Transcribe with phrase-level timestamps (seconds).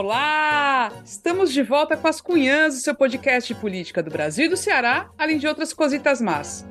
[0.00, 0.90] olá!
[1.04, 4.56] Estamos de volta com as Cunhãs, o seu podcast de política do Brasil e do
[4.56, 6.66] Ceará, além de outras cositas más.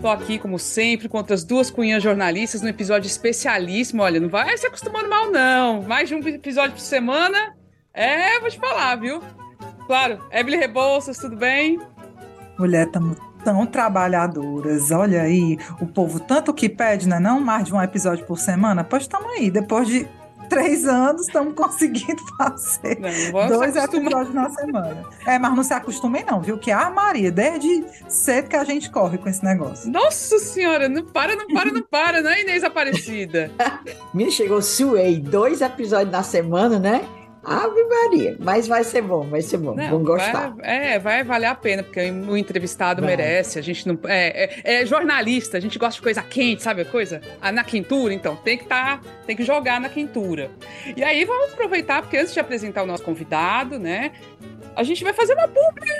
[0.00, 4.02] Tô aqui, como sempre, com outras duas cunhãs jornalistas no episódio especialíssimo.
[4.02, 5.82] Olha, não vai se acostumando mal, não.
[5.82, 7.54] Mais de um episódio por semana.
[7.92, 9.20] É, vou te falar, viu?
[9.86, 11.78] Claro, Emily Rebouças, tudo bem?
[12.56, 14.90] Mulher, estamos tão trabalhadoras.
[14.90, 17.18] Olha aí, o povo tanto que pede, né?
[17.18, 18.84] Não mais de um episódio por semana.
[18.84, 20.08] Pois estamos aí, depois de
[20.50, 25.04] três anos, estamos conseguindo fazer não, dois episódios na semana.
[25.26, 26.58] É, mas não se acostumem não, viu?
[26.58, 29.90] Que a Maria, desde cedo que a gente corre com esse negócio.
[29.90, 33.50] Nossa senhora, não para, não para, não para, não é Inês Aparecida?
[34.12, 37.08] Me chegou, suei, dois episódios na semana, né?
[37.42, 40.50] Ave Maria, mas vai ser bom, vai ser bom, vamos gostar.
[40.50, 43.16] Vai, é, vai valer a pena, porque o entrevistado vai.
[43.16, 43.98] merece, a gente não...
[44.04, 47.22] É, é, é, jornalista, a gente gosta de coisa quente, sabe a coisa?
[47.40, 50.50] Ah, na quintura, então, tem que tá, tem que jogar na quintura.
[50.94, 54.12] E aí, vamos aproveitar, porque antes de apresentar o nosso convidado, né,
[54.76, 55.90] a gente vai fazer uma publi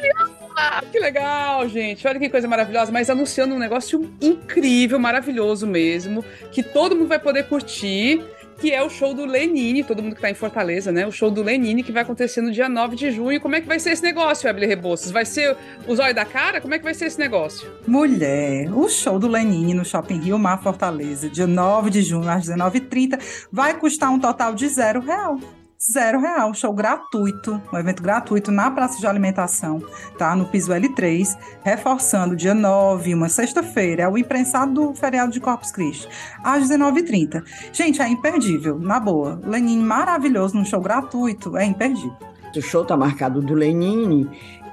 [0.57, 2.07] ah, que legal, gente.
[2.07, 2.93] Olha que coisa maravilhosa.
[2.93, 8.23] Mas anunciando um negócio incrível, maravilhoso mesmo, que todo mundo vai poder curtir
[8.61, 11.07] que é o show do Lenine, todo mundo que tá em Fortaleza, né?
[11.07, 13.41] O show do Lenine que vai acontecer no dia 9 de junho.
[13.41, 15.11] Como é que vai ser esse negócio, Evelyn Rebouças?
[15.11, 15.57] Vai ser
[15.89, 16.61] o zóio da cara?
[16.61, 17.67] Como é que vai ser esse negócio?
[17.87, 22.47] Mulher, o show do Lenine no Shopping Rio Mar Fortaleza, dia 9 de junho às
[22.47, 23.19] 19h30,
[23.51, 25.39] vai custar um total de zero real
[25.83, 29.83] zero real, show gratuito, um evento gratuito na praça de alimentação,
[30.19, 30.37] tá?
[30.37, 35.73] No piso L3, reforçando dia 9, uma sexta-feira, é o imprensado do feriado de Corpus
[35.73, 36.07] Christi,
[36.45, 37.43] às 19h30.
[37.73, 39.41] Gente, é imperdível, na boa.
[39.43, 42.17] Lenine maravilhoso num show gratuito, é imperdível.
[42.55, 44.29] O show tá marcado do Lenine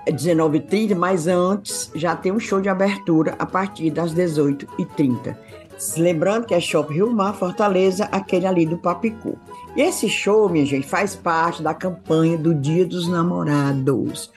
[0.05, 5.38] é 19h30, mas antes já tem um show de abertura a partir das 18h30.
[5.95, 9.38] Lembrando que é Shopping Rio Mar, Fortaleza, aquele ali do Papicu.
[9.75, 14.31] Esse show, minha gente, faz parte da campanha do Dia dos Namorados.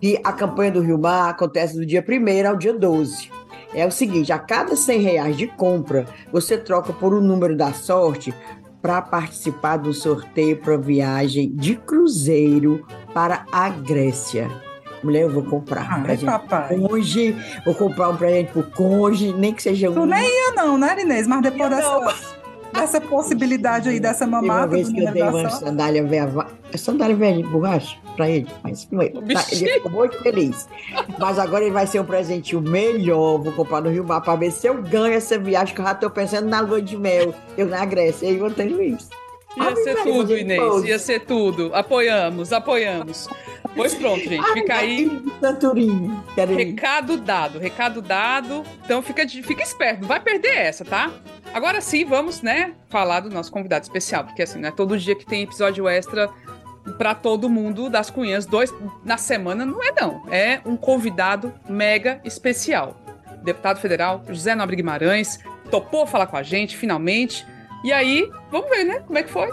[0.00, 3.30] E a campanha do Rio Mar acontece do dia 1 ao dia 12.
[3.74, 7.72] É o seguinte: a cada 100 reais de compra, você troca por um número da
[7.72, 8.34] sorte
[8.80, 14.48] para participar do sorteio para viagem de cruzeiro para a Grécia.
[15.02, 16.78] Mulher, eu vou comprar ah, um presente papai.
[16.78, 19.94] Conge, vou comprar um presente pro conge, nem que seja um.
[19.94, 21.26] Tu nem ia, não, né, Inês?
[21.26, 21.98] Mas depois dessa
[22.80, 24.60] dessa possibilidade aí, dessa mamada.
[24.60, 28.88] Uma vez que eu dei uma sandália velha, sandália velha de borracha pra ele, mas
[29.00, 29.08] é.
[29.08, 30.68] Tá, ele ficou muito feliz.
[31.18, 33.38] Mas agora ele vai ser um presentinho melhor.
[33.38, 35.94] Vou comprar no Rio Mar pra ver se eu ganho essa viagem, que eu já
[35.94, 39.10] tô pensando na lua de mel, eu na Grécia, e vou ter isso.
[39.56, 41.70] Ia ah, ser tudo, Inês, ia ser tudo.
[41.74, 43.26] Apoiamos, apoiamos.
[43.74, 44.52] Pois pronto, gente.
[44.52, 45.10] Fica aí.
[46.56, 48.64] Recado dado, recado dado.
[48.84, 51.10] Então fica, fica esperto, não vai perder essa, tá?
[51.56, 55.16] Agora sim, vamos, né, falar do nosso convidado especial, porque assim, não é todo dia
[55.16, 56.28] que tem episódio extra
[56.98, 60.22] para todo mundo das cunhas, dois na semana, não é não.
[60.30, 63.00] É um convidado mega especial.
[63.42, 65.40] Deputado federal José Nobre Guimarães
[65.70, 67.46] topou falar com a gente, finalmente.
[67.82, 69.48] E aí, vamos ver, né, como é que foi.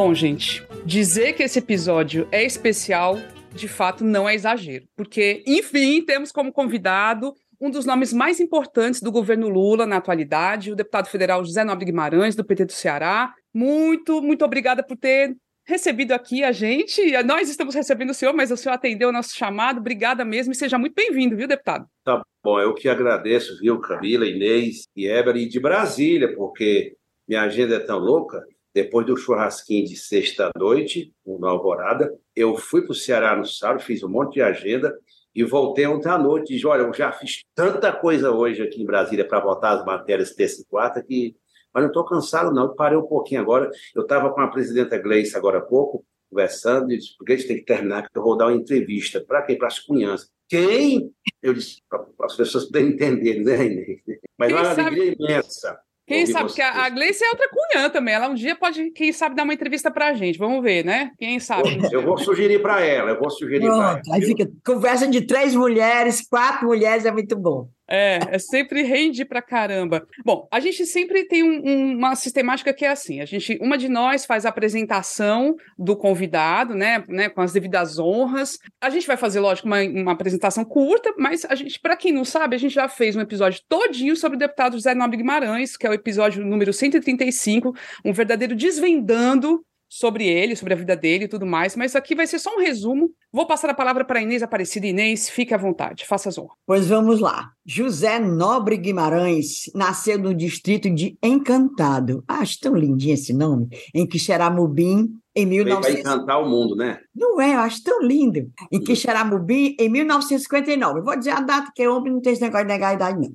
[0.00, 3.18] Bom, gente, dizer que esse episódio é especial,
[3.52, 4.86] de fato, não é exagero.
[4.94, 10.70] Porque, enfim, temos como convidado um dos nomes mais importantes do governo Lula na atualidade,
[10.70, 13.34] o deputado federal José Nobre Guimarães, do PT do Ceará.
[13.52, 17.02] Muito, muito obrigada por ter recebido aqui a gente.
[17.24, 19.80] Nós estamos recebendo o senhor, mas o senhor atendeu o nosso chamado.
[19.80, 21.86] Obrigada mesmo e seja muito bem-vindo, viu, deputado?
[22.04, 26.94] Tá bom, eu que agradeço, viu, Camila, Inês e Eber, e de Brasília, porque
[27.26, 28.40] minha agenda é tão louca
[28.82, 34.04] depois do churrasquinho de sexta-noite, na Alvorada, eu fui para o Ceará no sábado, fiz
[34.04, 34.96] um monte de agenda
[35.34, 36.52] e voltei ontem à noite.
[36.52, 39.84] E disse, olha, eu já fiz tanta coisa hoje aqui em Brasília para votar as
[39.84, 41.34] matérias terça e quarta que...
[41.74, 42.66] Mas não estou cansado, não.
[42.66, 43.68] Eu parei um pouquinho agora.
[43.94, 47.64] Eu estava com a presidenta Gleice agora há pouco, conversando, e disse, Gleice tem que
[47.64, 49.20] terminar, que eu vou dar uma entrevista.
[49.26, 49.56] Para quê?
[49.56, 50.30] Para as cunhãs.
[50.48, 51.12] Quem?
[51.42, 53.58] Eu disse, para as pessoas poderem entender, né?
[54.38, 54.80] Mas Quem uma sabe...
[54.82, 58.14] alegria imensa quem sabe, porque a, a Gleice é outra cunhã também.
[58.14, 60.38] Ela um dia pode, quem sabe, dar uma entrevista pra gente.
[60.38, 61.12] Vamos ver, né?
[61.18, 61.78] Quem sabe.
[61.92, 64.02] Eu vou sugerir para ela, eu vou sugerir para ela.
[64.12, 67.68] Aí fica conversa de três mulheres, quatro mulheres é muito bom.
[67.88, 70.06] É, é sempre rende pra caramba.
[70.24, 73.78] Bom, a gente sempre tem um, um, uma sistemática que é assim: a gente, uma
[73.78, 78.58] de nós faz a apresentação do convidado, né, né, com as devidas honras.
[78.80, 82.24] A gente vai fazer, lógico, uma, uma apresentação curta, mas a gente, para quem não
[82.24, 85.86] sabe, a gente já fez um episódio todinho sobre o deputado José Nobre Guimarães, que
[85.86, 87.74] é o episódio número 135,
[88.04, 92.26] um verdadeiro desvendando sobre ele, sobre a vida dele e tudo mais, mas aqui vai
[92.26, 93.10] ser só um resumo.
[93.32, 94.86] Vou passar a palavra para Inês Aparecida.
[94.86, 96.56] Inês, fique à vontade, faça as honras.
[96.66, 97.50] Pois vamos lá.
[97.64, 102.22] José Nobre Guimarães nasceu no distrito de Encantado.
[102.28, 103.68] Acho tão lindinho esse nome.
[103.94, 105.92] Em Quixeramobim, em 1900...
[105.92, 106.98] Vai encantar o mundo, né?
[107.14, 108.50] Não é, eu acho tão lindo.
[108.70, 111.00] Em Quixeramobim, em 1959.
[111.00, 113.20] Eu vou dizer a data, que homem não tem esse negócio de negar a idade,
[113.20, 113.32] não.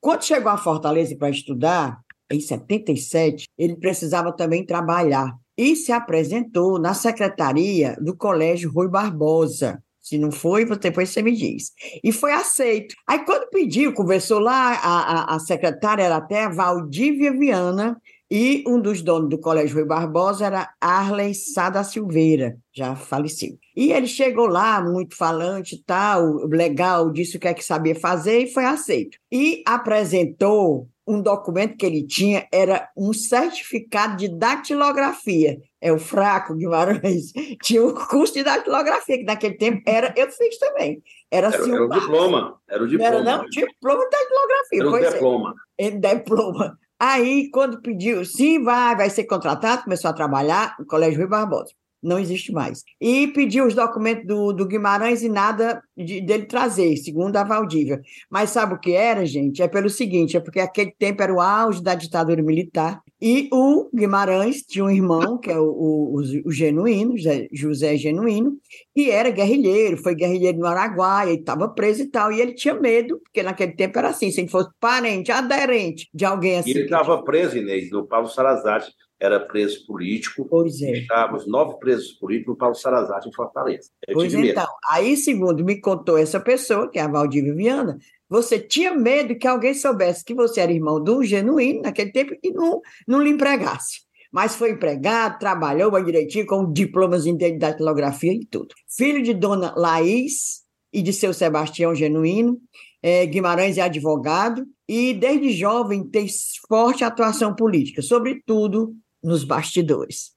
[0.00, 1.98] Quando chegou a Fortaleza para estudar,
[2.30, 9.82] em 77, ele precisava também trabalhar e se apresentou na secretaria do Colégio Rui Barbosa.
[10.00, 11.72] Se não foi, depois você me diz.
[12.02, 12.94] E foi aceito.
[13.06, 18.64] Aí, quando pediu, conversou lá, a, a, a secretária era até a Valdívia Viana, e
[18.66, 23.58] um dos donos do Colégio Rui Barbosa era Arley Sada Silveira, já faleceu.
[23.76, 27.94] E ele chegou lá, muito falante e tal, legal, disse o que é que sabia
[27.94, 29.18] fazer e foi aceito.
[29.30, 35.58] E apresentou um documento que ele tinha, era um certificado de datilografia.
[35.80, 37.32] É o fraco Guimarães.
[37.62, 41.02] Tinha um curso de datilografia, que naquele tempo era, eu fiz também.
[41.30, 42.60] Era, era, assim, era o diploma.
[42.68, 43.14] Era o diploma.
[43.14, 44.80] Era, não, diploma de datilografia.
[44.80, 45.10] Era o é.
[45.10, 45.54] diploma.
[45.78, 46.78] É, diploma.
[46.98, 51.72] Aí, quando pediu, sim, vai, vai ser contratado, começou a trabalhar no Colégio Rio Barbosa
[52.02, 52.82] não existe mais.
[53.00, 58.00] E pediu os documentos do, do Guimarães e nada de, dele trazer, segundo a Valdívia.
[58.30, 59.62] Mas sabe o que era, gente?
[59.62, 63.90] É pelo seguinte, é porque aquele tempo era o auge da ditadura militar e o
[63.94, 67.14] Guimarães tinha um irmão, que é o, o, o Genuíno,
[67.52, 68.56] José Genuíno,
[68.94, 72.72] que era guerrilheiro, foi guerrilheiro no Araguaia, e estava preso e tal, e ele tinha
[72.72, 76.70] medo, porque naquele tempo era assim, se ele fosse parente, aderente de alguém assim.
[76.70, 78.82] E ele estava preso, Inês, no Paulo Salazar,
[79.20, 80.46] era preso político.
[80.48, 80.92] Pois é.
[80.92, 83.90] Estávamos nove presos políticos no Paulo Salazar, em Fortaleza.
[84.08, 88.58] Eu pois então, aí, segundo me contou essa pessoa, que é a Valdívia Viana, você
[88.58, 92.80] tinha medo que alguém soubesse que você era irmão do genuíno naquele tempo e não,
[93.06, 94.00] não lhe empregasse.
[94.32, 98.68] Mas foi empregado, trabalhou bem direitinho, com diplomas em datilografia e tudo.
[98.88, 100.60] Filho de dona Laís
[100.92, 102.58] e de seu Sebastião Genuíno,
[103.02, 106.26] é, Guimarães é advogado e, desde jovem, tem
[106.68, 110.32] forte atuação política, sobretudo nos bastidores.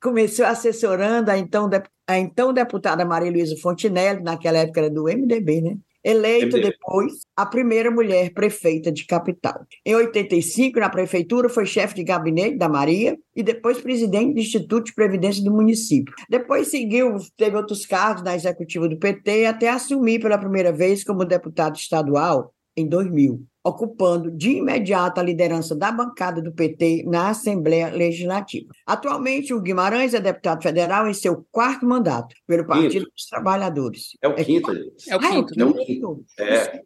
[0.00, 1.68] Começou assessorando a então,
[2.06, 5.76] a então deputada Maria Luísa Fontinelli, naquela época era do MDB, né?
[6.04, 6.70] Eleita MDB.
[6.70, 9.66] depois a primeira mulher prefeita de capital.
[9.84, 14.86] Em 85, na prefeitura, foi chefe de gabinete da Maria e depois presidente do Instituto
[14.86, 16.14] de Previdência do município.
[16.30, 21.24] Depois seguiu, teve outros cargos na executiva do PT até assumir pela primeira vez como
[21.24, 27.90] deputado estadual em 2000 ocupando de imediato a liderança da bancada do PT na Assembleia
[27.90, 28.68] Legislativa.
[28.86, 33.10] Atualmente, o Guimarães é deputado federal em seu quarto mandato pelo Partido quinto.
[33.10, 34.16] dos Trabalhadores.
[34.22, 35.54] É o quinto, é, é o quinto.
[35.56, 36.24] Ah, é o quinto.
[36.38, 36.82] É.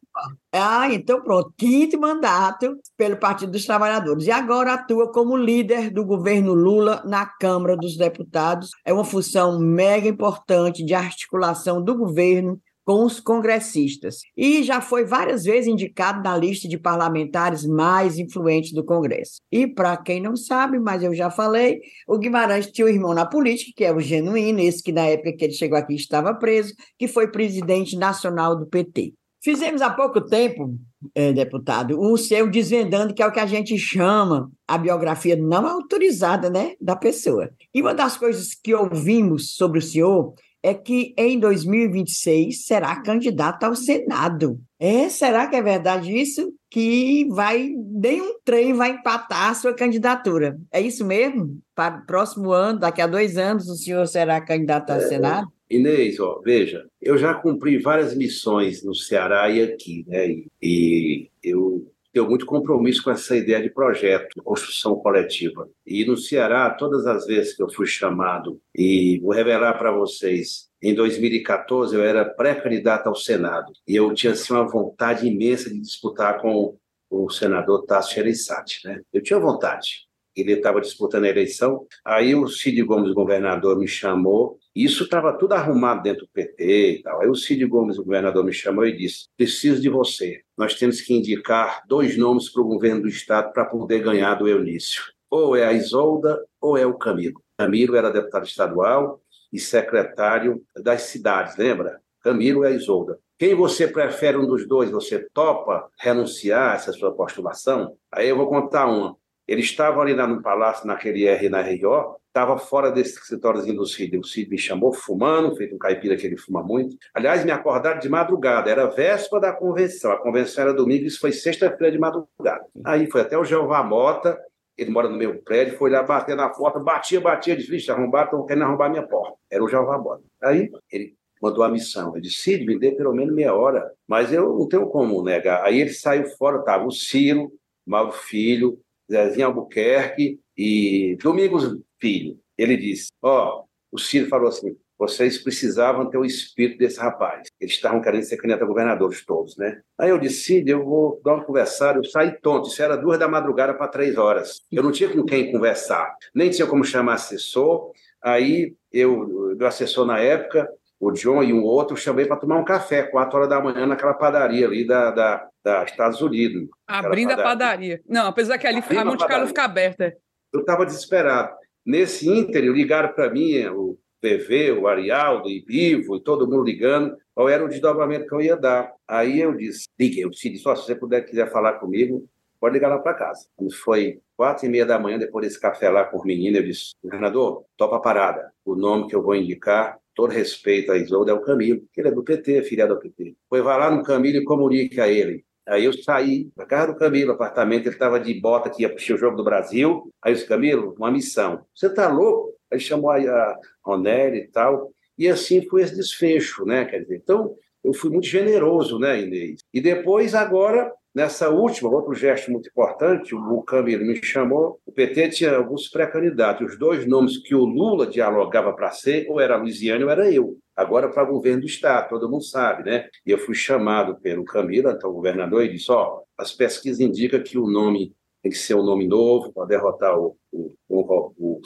[0.52, 4.26] Ah, então pronto, quinto mandato pelo Partido dos Trabalhadores.
[4.26, 8.70] E agora atua como líder do governo Lula na Câmara dos Deputados.
[8.84, 15.04] É uma função mega importante de articulação do governo com os congressistas e já foi
[15.04, 19.40] várias vezes indicado na lista de parlamentares mais influentes do Congresso.
[19.50, 23.26] E para quem não sabe, mas eu já falei, o Guimarães tinha um irmão na
[23.26, 26.74] política, que é o Genuíno, esse que na época que ele chegou aqui estava preso,
[26.98, 29.14] que foi presidente nacional do PT.
[29.42, 30.78] Fizemos há pouco tempo,
[31.16, 35.66] é, deputado, o seu desvendando, que é o que a gente chama a biografia não
[35.66, 37.50] autorizada né, da pessoa.
[37.74, 43.64] E uma das coisas que ouvimos sobre o senhor é que em 2026 será candidato
[43.64, 44.60] ao Senado.
[44.78, 46.52] É, será que é verdade isso?
[46.70, 50.58] Que vai nenhum trem vai empatar a sua candidatura.
[50.70, 51.58] É isso mesmo?
[51.74, 55.48] Para o próximo ano, daqui a dois anos, o senhor será candidato ao é, Senado?
[55.68, 60.28] Inês, ó, veja, eu já cumpri várias missões no Ceará e aqui, né?
[60.28, 65.68] E, e eu tenho muito compromisso com essa ideia de projeto, de construção coletiva.
[65.86, 70.68] E no Ceará, todas as vezes que eu fui chamado, e vou revelar para vocês,
[70.82, 75.80] em 2014 eu era pré-candidato ao Senado, e eu tinha assim, uma vontade imensa de
[75.80, 76.76] disputar com
[77.10, 79.00] o senador Tasso Gereissati, né?
[79.12, 80.06] Eu tinha vontade.
[80.34, 85.52] Ele estava disputando a eleição, aí o Cid Gomes, governador, me chamou isso estava tudo
[85.52, 87.20] arrumado dentro do PT e tal.
[87.20, 90.40] Aí o Cid Gomes, o governador, me chamou e disse: preciso de você.
[90.56, 94.48] Nós temos que indicar dois nomes para o governo do Estado para poder ganhar do
[94.48, 95.02] Eunício.
[95.30, 97.42] Ou é a Isolda ou é o Camilo.
[97.58, 102.00] Camilo era deputado estadual e secretário das cidades, lembra?
[102.22, 103.18] Camilo é a Isolda.
[103.38, 104.90] quem você prefere um dos dois?
[104.90, 107.96] Você topa renunciar a essa sua postulação?
[108.10, 109.16] Aí eu vou contar uma.
[109.46, 114.16] Eles estavam ali no palácio, naquele R na RO, estava fora desse escritóriozinho do Cid.
[114.16, 116.96] O Cid me chamou fumando, feito um caipira que ele fuma muito.
[117.14, 120.10] Aliás, me acordaram de madrugada, era véspera da convenção.
[120.12, 122.64] A convenção era domingo, isso foi sexta-feira de madrugada.
[122.84, 124.38] Aí foi até o Jeová Mota,
[124.78, 128.24] ele mora no meu prédio, foi lá bater na porta, batia, batia, disse, vixe, arrombaram,
[128.24, 129.36] estão querendo arrombar minha porta.
[129.50, 130.22] Era o Jeová Mota.
[130.42, 132.14] Aí ele mandou a missão.
[132.14, 133.92] Eu disse, Cid, me dê pelo menos meia hora.
[134.08, 135.62] Mas eu não tenho como negar.
[135.64, 137.52] Aí ele saiu fora, estava o Ciro,
[137.86, 138.78] Mauro Filho,
[139.10, 142.36] Zezinho Albuquerque e Domingos Filho.
[142.58, 147.48] Ele disse: Ó, oh, o Ciro falou assim: vocês precisavam ter o espírito desse rapaz.
[147.60, 149.80] Eles estavam querendo ser candidato a governadores todos, né?
[149.98, 151.98] Aí eu disse, Cid, eu vou dar uma conversada.
[151.98, 154.60] Eu saí tonto, isso era duas da madrugada para três horas.
[154.70, 157.90] Eu não tinha com quem conversar, nem tinha como chamar assessor.
[158.22, 160.68] Aí eu, meu assessor na época,
[161.00, 164.14] o John e um outro, chamei para tomar um café, quatro horas da manhã, naquela
[164.14, 166.68] padaria ali da, da, da Estados Unidos.
[166.86, 167.44] Abrindo padaria.
[167.44, 168.00] a padaria.
[168.08, 170.16] Não, apesar que ali Abrindo a Monte Carlo fica aberta.
[170.52, 171.56] Eu estava desesperado.
[171.84, 177.48] Nesse ínter, ligaram para mim o PV, o Arialdo Vivo, e todo mundo ligando, qual
[177.48, 178.92] era o desdobramento que eu ia dar.
[179.08, 182.28] Aí eu disse, liguei, eu disse, só se você puder, quiser falar comigo,
[182.60, 183.46] pode ligar lá para casa.
[183.56, 186.64] Quando foi quatro e meia da manhã, depois desse café lá com os meninos, eu
[186.64, 188.52] disse, governador, topa a parada.
[188.64, 192.08] O nome que eu vou indicar todo respeito a Isolda, é o Camilo, que ele
[192.08, 193.34] é do PT, filiado ao PT.
[193.48, 195.44] Foi, vai lá no Camilo e comunique a ele.
[195.68, 199.14] Aí eu saí da casa do Camilo, apartamento, ele estava de bota que ia puxar
[199.14, 200.12] o Jogo do Brasil.
[200.22, 201.64] Aí eu disse, Camilo, uma missão.
[201.74, 202.52] Você está louco?
[202.72, 204.92] Aí chamou a, a Ronelli e tal.
[205.16, 206.84] E assim foi esse desfecho, né?
[206.84, 207.54] Quer dizer, então
[207.84, 209.60] eu fui muito generoso, né, Inês?
[209.72, 215.28] E depois, agora, Nessa última, outro gesto muito importante, o Camilo me chamou, o PT
[215.28, 216.72] tinha alguns pré-candidatos.
[216.72, 220.56] Os dois nomes que o Lula dialogava para ser, ou era Luiziane ou era eu.
[220.74, 223.08] Agora para governo do Estado, todo mundo sabe, né?
[223.26, 227.58] E eu fui chamado pelo Camilo, então governador, e disse: ó, as pesquisas indicam que
[227.58, 231.60] o nome tem que ser um nome novo para derrotar o, o, o, o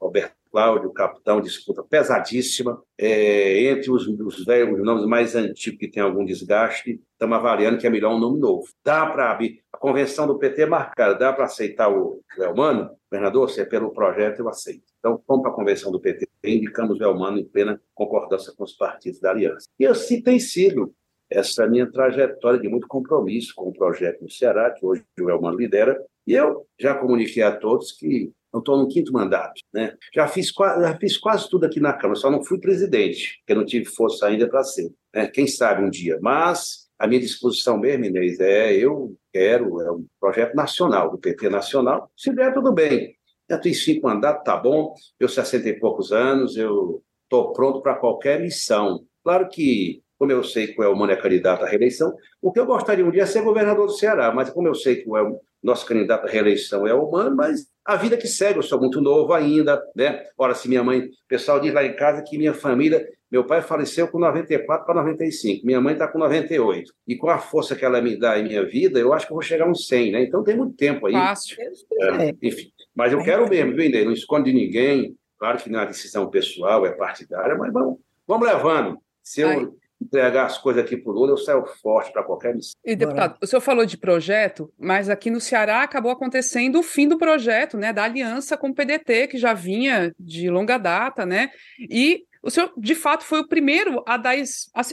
[0.00, 2.82] Roberto Cláudio, capitão, disputa pesadíssima.
[2.96, 7.76] É, entre os, os, velhos, os nomes mais antigos que tem algum desgaste, estamos avaliando
[7.76, 8.66] que é melhor um nome novo.
[8.82, 9.60] Dá para abrir.
[9.70, 12.88] A convenção do PT é marcada, dá para aceitar o Velmano?
[13.12, 14.84] Governador, se é pelo projeto, eu aceito.
[14.98, 19.20] Então, vamos para a convenção do PT indicamos Velmano em plena concordância com os partidos
[19.20, 19.68] da aliança.
[19.78, 20.90] E assim tem sido
[21.28, 25.58] essa minha trajetória de muito compromisso com o projeto no Ceará, que hoje o Elmano
[25.58, 29.60] lidera, e eu já comuniquei a todos que eu estou no quinto mandato.
[29.72, 29.94] Né?
[30.14, 33.64] Já, fiz, já fiz quase tudo aqui na Câmara, só não fui presidente, porque não
[33.64, 34.90] tive força ainda para ser.
[35.14, 35.26] Né?
[35.28, 36.18] Quem sabe um dia.
[36.20, 41.48] Mas a minha disposição mesmo, Inês, é eu quero, é um projeto nacional, do PT
[41.48, 42.10] Nacional.
[42.16, 43.14] Se der, tudo bem.
[43.48, 44.94] Já tenho cinco mandatos, tá bom.
[45.20, 49.04] Eu 60 e poucos anos, eu estou pronto para qualquer missão.
[49.22, 52.66] Claro que como eu sei que o Elmano é candidato à reeleição, o que eu
[52.66, 55.40] gostaria um dia é ser governador do Ceará, mas como eu sei que o El,
[55.66, 59.00] nosso candidato à reeleição é o Elmano, mas a vida que segue, eu sou muito
[59.00, 60.24] novo ainda, né?
[60.38, 63.60] Ora, se minha mãe, o pessoal diz lá em casa que minha família, meu pai
[63.60, 66.92] faleceu com 94 para 95, minha mãe está com 98.
[67.06, 69.36] E com a força que ela me dá em minha vida, eu acho que eu
[69.36, 70.22] vou chegar a uns 100, né?
[70.22, 71.12] Então tem muito tempo aí.
[71.12, 71.56] Fácil.
[71.60, 75.16] É, enfim, mas eu quero mesmo, viu, Não esconde de ninguém.
[75.38, 78.98] Claro que não é uma decisão pessoal, é partidária, mas vamos, vamos levando.
[79.22, 82.74] Se eu, entregar as coisas aqui para o Lula, eu saio forte para qualquer missão.
[82.84, 87.08] E, deputado, o senhor falou de projeto, mas aqui no Ceará acabou acontecendo o fim
[87.08, 91.50] do projeto, né, da aliança com o PDT, que já vinha de longa data, né,
[91.90, 94.36] e o senhor, de fato, foi o primeiro a, dar,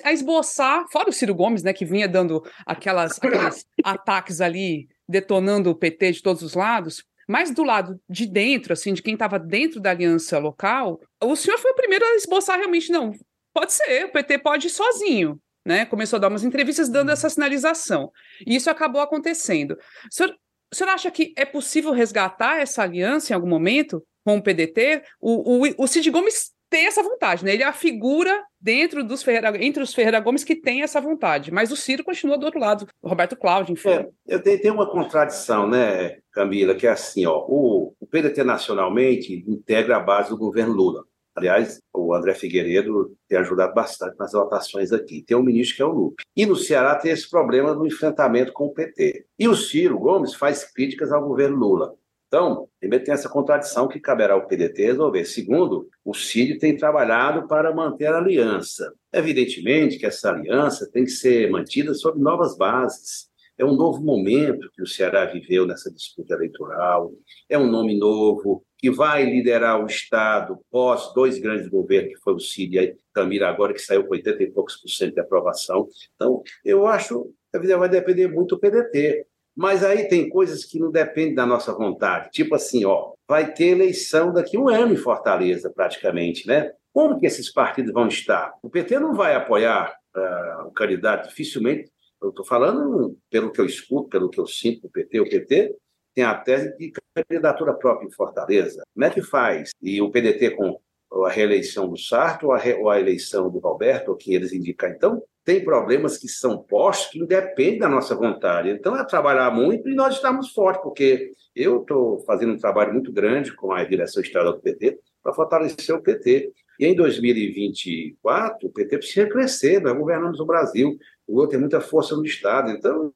[0.04, 5.70] a, esboçar, fora o Ciro Gomes, né, que vinha dando aquelas, aqueles ataques ali, detonando
[5.70, 9.38] o PT de todos os lados, mas do lado de dentro, assim, de quem estava
[9.38, 13.14] dentro da aliança local, o senhor foi o primeiro a esboçar realmente, não,
[13.54, 15.86] Pode ser, o PT pode ir sozinho, né?
[15.86, 18.12] Começou a dar umas entrevistas dando essa sinalização.
[18.46, 19.72] E isso acabou acontecendo.
[19.72, 19.78] O
[20.14, 20.36] senhor,
[20.72, 25.04] o senhor acha que é possível resgatar essa aliança em algum momento com o PDT?
[25.22, 27.54] O, o, o Cid Gomes tem essa vontade, né?
[27.54, 31.52] Ele é a figura dentro dos Ferreira, entre os Ferreira Gomes que tem essa vontade,
[31.52, 33.90] mas o Ciro continua do outro lado, o Roberto Cláudio, enfim.
[33.90, 38.44] É, eu tenho, tenho, uma contradição, né, Camila, que é assim, ó, o, o PDT
[38.44, 41.04] nacionalmente integra a base do governo Lula.
[41.36, 45.24] Aliás, o André Figueiredo tem ajudado bastante nas votações aqui.
[45.24, 46.24] Tem um ministro que é o Lupe.
[46.36, 49.26] E no Ceará tem esse problema do enfrentamento com o PT.
[49.40, 51.96] E o Ciro Gomes faz críticas ao governo Lula.
[52.28, 55.24] Então, primeiro tem essa contradição que caberá ao PDT resolver.
[55.26, 58.92] Segundo, o Ciro tem trabalhado para manter a aliança.
[59.12, 63.30] Evidentemente que essa aliança tem que ser mantida sob novas bases.
[63.58, 67.12] É um novo momento que o Ceará viveu nessa disputa eleitoral,
[67.50, 72.34] é um nome novo que vai liderar o Estado pós dois grandes governos, que foi
[72.34, 75.88] o Cid e Camila agora, que saiu com 80 e poucos por cento de aprovação.
[76.16, 79.26] Então, eu acho que a vai depender muito do PDT.
[79.56, 82.30] Mas aí tem coisas que não dependem da nossa vontade.
[82.32, 86.72] Tipo assim, ó, vai ter eleição daqui a um ano em Fortaleza, praticamente, né?
[86.92, 88.54] Como que esses partidos vão estar?
[88.64, 91.92] O PT não vai apoiar uh, o candidato, dificilmente.
[92.24, 95.20] Eu estou falando pelo que eu escuto, pelo que eu sinto do PT.
[95.20, 95.76] O PT
[96.16, 98.82] tem a tese de candidatura própria em Fortaleza.
[98.94, 99.72] Como é que faz?
[99.82, 100.80] E o PDT com
[101.26, 104.54] a reeleição do Sarto ou a, re, ou a eleição do Roberto, ou quem eles
[104.54, 104.90] indicam.
[104.90, 108.70] Então, tem problemas que são postos que independem da nossa vontade.
[108.70, 113.12] Então, é trabalhar muito e nós estamos fortes, porque eu estou fazendo um trabalho muito
[113.12, 116.52] grande com a direção estadual do PT para fortalecer o PT.
[116.80, 121.82] E em 2024, o PT precisa crescer, nós governamos o Brasil, o Lula tem muita
[121.82, 122.72] força no Estado.
[122.72, 123.14] Então,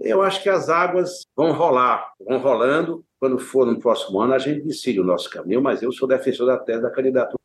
[0.00, 3.04] eu acho que as águas vão rolar, vão rolando.
[3.20, 6.46] Quando for no próximo ano, a gente decide o nosso caminho, mas eu sou defensor
[6.46, 7.38] da tese da candidatura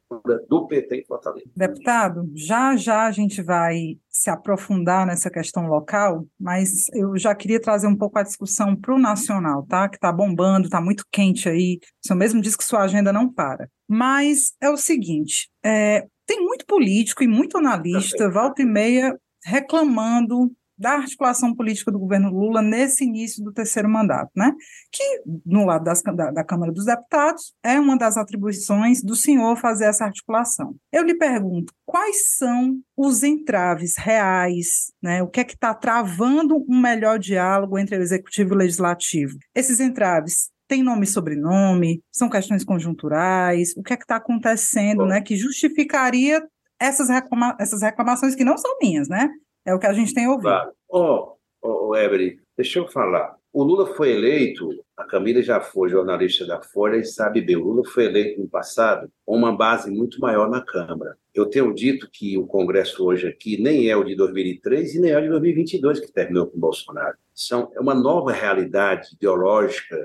[0.47, 1.49] do PT em Fortaleza.
[1.55, 7.59] Deputado, já já a gente vai se aprofundar nessa questão local, mas eu já queria
[7.59, 9.89] trazer um pouco a discussão para o nacional, tá?
[9.89, 11.79] Que está bombando, está muito quente aí.
[12.03, 13.67] O senhor mesmo disse que sua agenda não para.
[13.87, 20.51] Mas é o seguinte: é, tem muito político e muito analista, volta e meia, reclamando
[20.77, 24.51] da articulação política do governo Lula nesse início do terceiro mandato, né?
[24.91, 29.55] Que, no lado das, da, da, Câmara dos Deputados, é uma das atribuições do senhor
[29.55, 30.75] fazer essa articulação.
[30.91, 35.21] Eu lhe pergunto, quais são os entraves reais, né?
[35.21, 39.37] O que é que está travando um melhor diálogo entre o Executivo e o Legislativo?
[39.55, 42.01] Esses entraves têm nome e sobrenome?
[42.11, 43.73] São questões conjunturais?
[43.77, 45.21] O que é que está acontecendo, né?
[45.21, 46.43] Que justificaria
[46.79, 49.29] essas, reclama essas reclamações que não são minhas, né?
[49.65, 50.43] É o que a gente tem ouvido.
[50.43, 50.71] Claro.
[50.89, 53.35] Ó, oh, oh, Evelyn, deixa eu falar.
[53.53, 57.63] O Lula foi eleito, a Camila já foi jornalista da Folha e sabe bem, o
[57.63, 61.15] Lula foi eleito no passado com uma base muito maior na Câmara.
[61.33, 65.11] Eu tenho dito que o Congresso hoje aqui nem é o de 2003 e nem
[65.11, 67.15] é o de 2022 que terminou com o Bolsonaro.
[67.33, 69.95] São, é uma nova realidade ideológica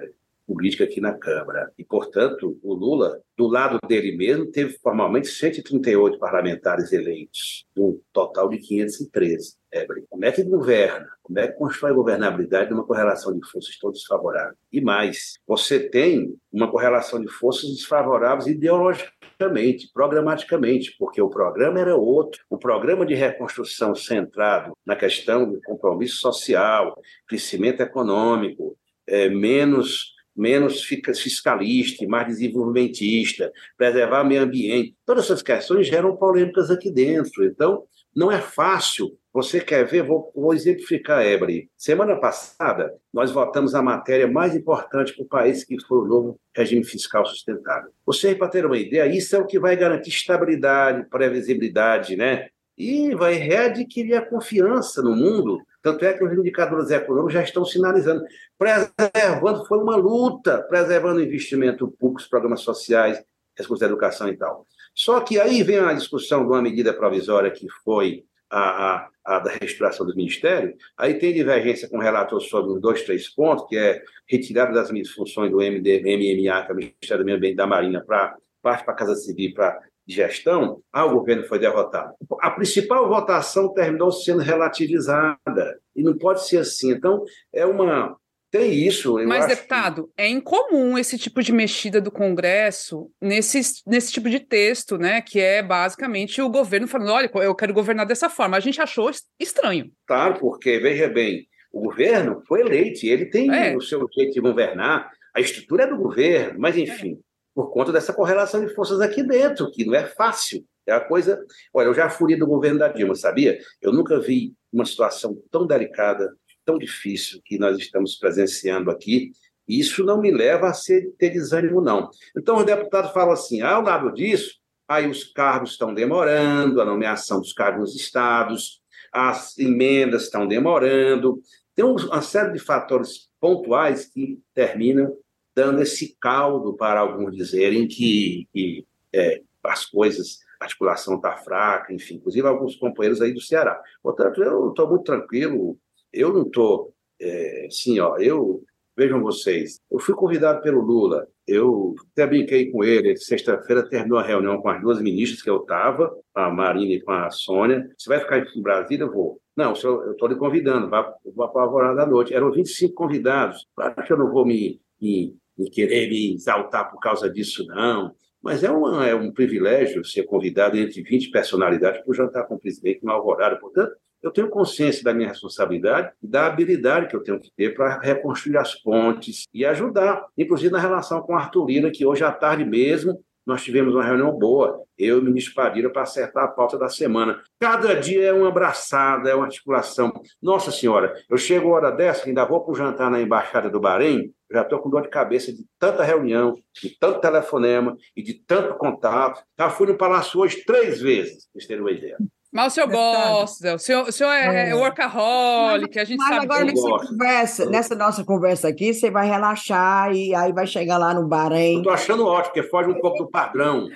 [0.49, 1.71] política aqui na Câmara.
[1.79, 8.49] E, portanto, o Lula, do lado dele mesmo, teve formalmente 138 parlamentares eleitos, um total
[8.49, 9.59] de 513.
[9.71, 11.07] É, como é que governa?
[11.23, 14.57] Como é que constrói a governabilidade numa correlação de forças tão desfavorável?
[14.73, 21.95] E mais, você tem uma correlação de forças desfavoráveis ideologicamente, programaticamente, porque o programa era
[21.95, 22.43] outro.
[22.49, 28.75] O programa de reconstrução centrado na questão do compromisso social, crescimento econômico,
[29.07, 34.95] é, menos menos fiscalista, mais desenvolvimentista, preservar meio ambiente.
[35.05, 37.45] Todas essas questões geram polêmicas aqui dentro.
[37.45, 37.83] Então,
[38.15, 39.17] não é fácil.
[39.33, 40.03] Você quer ver?
[40.03, 41.71] Vou, vou exemplificar, Ebre.
[41.77, 46.41] Semana passada, nós votamos a matéria mais importante para o país, que foi o novo
[46.57, 47.91] regime fiscal sustentável.
[48.07, 52.49] Você, para ter uma ideia, isso é o que vai garantir estabilidade, previsibilidade, né?
[52.77, 55.61] E vai readquirir a confiança no mundo
[55.93, 58.25] tanto é que os indicadores econômicos já estão sinalizando.
[58.59, 63.23] Preservando, foi uma luta, preservando o investimento público, os programas sociais,
[63.57, 64.67] recursos da educação e tal.
[64.95, 69.39] Só que aí vem a discussão de uma medida provisória que foi a, a, a
[69.41, 73.67] da reestruturação do Ministério, aí tem divergência com o relator sobre os dois, três pontos,
[73.69, 77.57] que é retirada das funções do MD, MMA, que é o Ministério do Meio Ambiente
[77.57, 81.59] da Marinha, para parte para a Casa Civil, para de gestão, ah, o governo foi
[81.59, 82.15] derrotado.
[82.41, 86.93] A principal votação terminou sendo relativizada, e não pode ser assim.
[86.93, 88.17] Então, é uma.
[88.51, 89.13] Tem isso.
[89.27, 90.23] Mas, deputado, que...
[90.23, 95.21] é incomum esse tipo de mexida do Congresso nesse, nesse tipo de texto, né?
[95.21, 98.57] Que é basicamente o governo falando: olha, eu quero governar dessa forma.
[98.57, 99.91] A gente achou estranho.
[100.07, 103.77] Claro, porque, veja bem, o governo foi eleito, ele tem é.
[103.77, 107.21] o seu jeito de governar, a estrutura é do governo, mas enfim.
[107.59, 110.65] Por conta dessa correlação de forças aqui dentro, que não é fácil.
[110.87, 111.45] É a coisa.
[111.75, 113.59] Olha, eu já fui do governo da Dilma, sabia?
[113.83, 116.33] Eu nunca vi uma situação tão delicada,
[116.65, 119.33] tão difícil que nós estamos presenciando aqui.
[119.67, 122.09] Isso não me leva a ser, ter desânimo, não.
[122.37, 124.55] Então, os deputados falam assim: ah, ao lado disso,
[124.87, 128.81] aí os cargos estão demorando, a nomeação dos cargos nos estados,
[129.13, 131.43] as emendas estão demorando.
[131.75, 135.13] Tem uma série de fatores pontuais que terminam
[135.59, 141.93] dando esse caldo para alguns dizerem que, que é, as coisas, a articulação está fraca,
[141.93, 143.83] enfim, inclusive alguns companheiros aí do Ceará.
[144.01, 145.77] Portanto, eu estou muito tranquilo,
[146.13, 148.63] eu não estou, é, assim, ó, eu
[148.99, 154.25] Vejam vocês, eu fui convidado pelo Lula, eu até brinquei com ele, sexta-feira terminou a
[154.25, 157.89] reunião com as duas ministras que eu estava, a Marina e com a Sônia.
[157.97, 159.05] Você vai ficar em Brasília?
[159.05, 159.41] Eu vou.
[159.57, 162.35] Não, eu estou lhe convidando, vá, para a da Noite.
[162.35, 163.69] Eram 25 convidados.
[163.77, 168.15] Claro que eu não vou me, me, me querer me exaltar por causa disso, não.
[168.41, 172.59] Mas é, uma, é um privilégio ser convidado entre 20 personalidades para jantar com o
[172.59, 173.57] presidente na Alvorada.
[173.57, 173.93] Portanto,
[174.23, 178.01] eu tenho consciência da minha responsabilidade e da habilidade que eu tenho que ter para
[178.01, 182.33] reconstruir as pontes e ajudar, inclusive na relação com a Arthur Lira, que hoje à
[182.33, 186.49] tarde mesmo nós tivemos uma reunião boa, eu e o ministro Padilha, para acertar a
[186.49, 187.43] pauta da semana.
[187.59, 190.13] Cada dia é uma abraçada, é uma articulação.
[190.43, 194.31] Nossa Senhora, eu chego hora dessa, ainda vou para o jantar na Embaixada do Bahrein,
[194.53, 198.77] já estou com dor de cabeça de tanta reunião, de tanto telefonema e de tanto
[198.77, 199.43] contato.
[199.59, 202.19] Já fui no Palácio hoje três vezes, para vocês terem uma ideia.
[202.51, 206.47] Mas o senhor gosta, o senhor, o senhor é, é workaholic, a gente Mas sabe.
[206.47, 211.13] agora nessa conversa, nessa nossa conversa aqui, você vai relaxar e aí vai chegar lá
[211.13, 211.77] no Bahrein.
[211.79, 213.87] Eu tô achando ótimo, porque foge um pouco do padrão.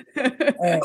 [0.62, 0.78] É.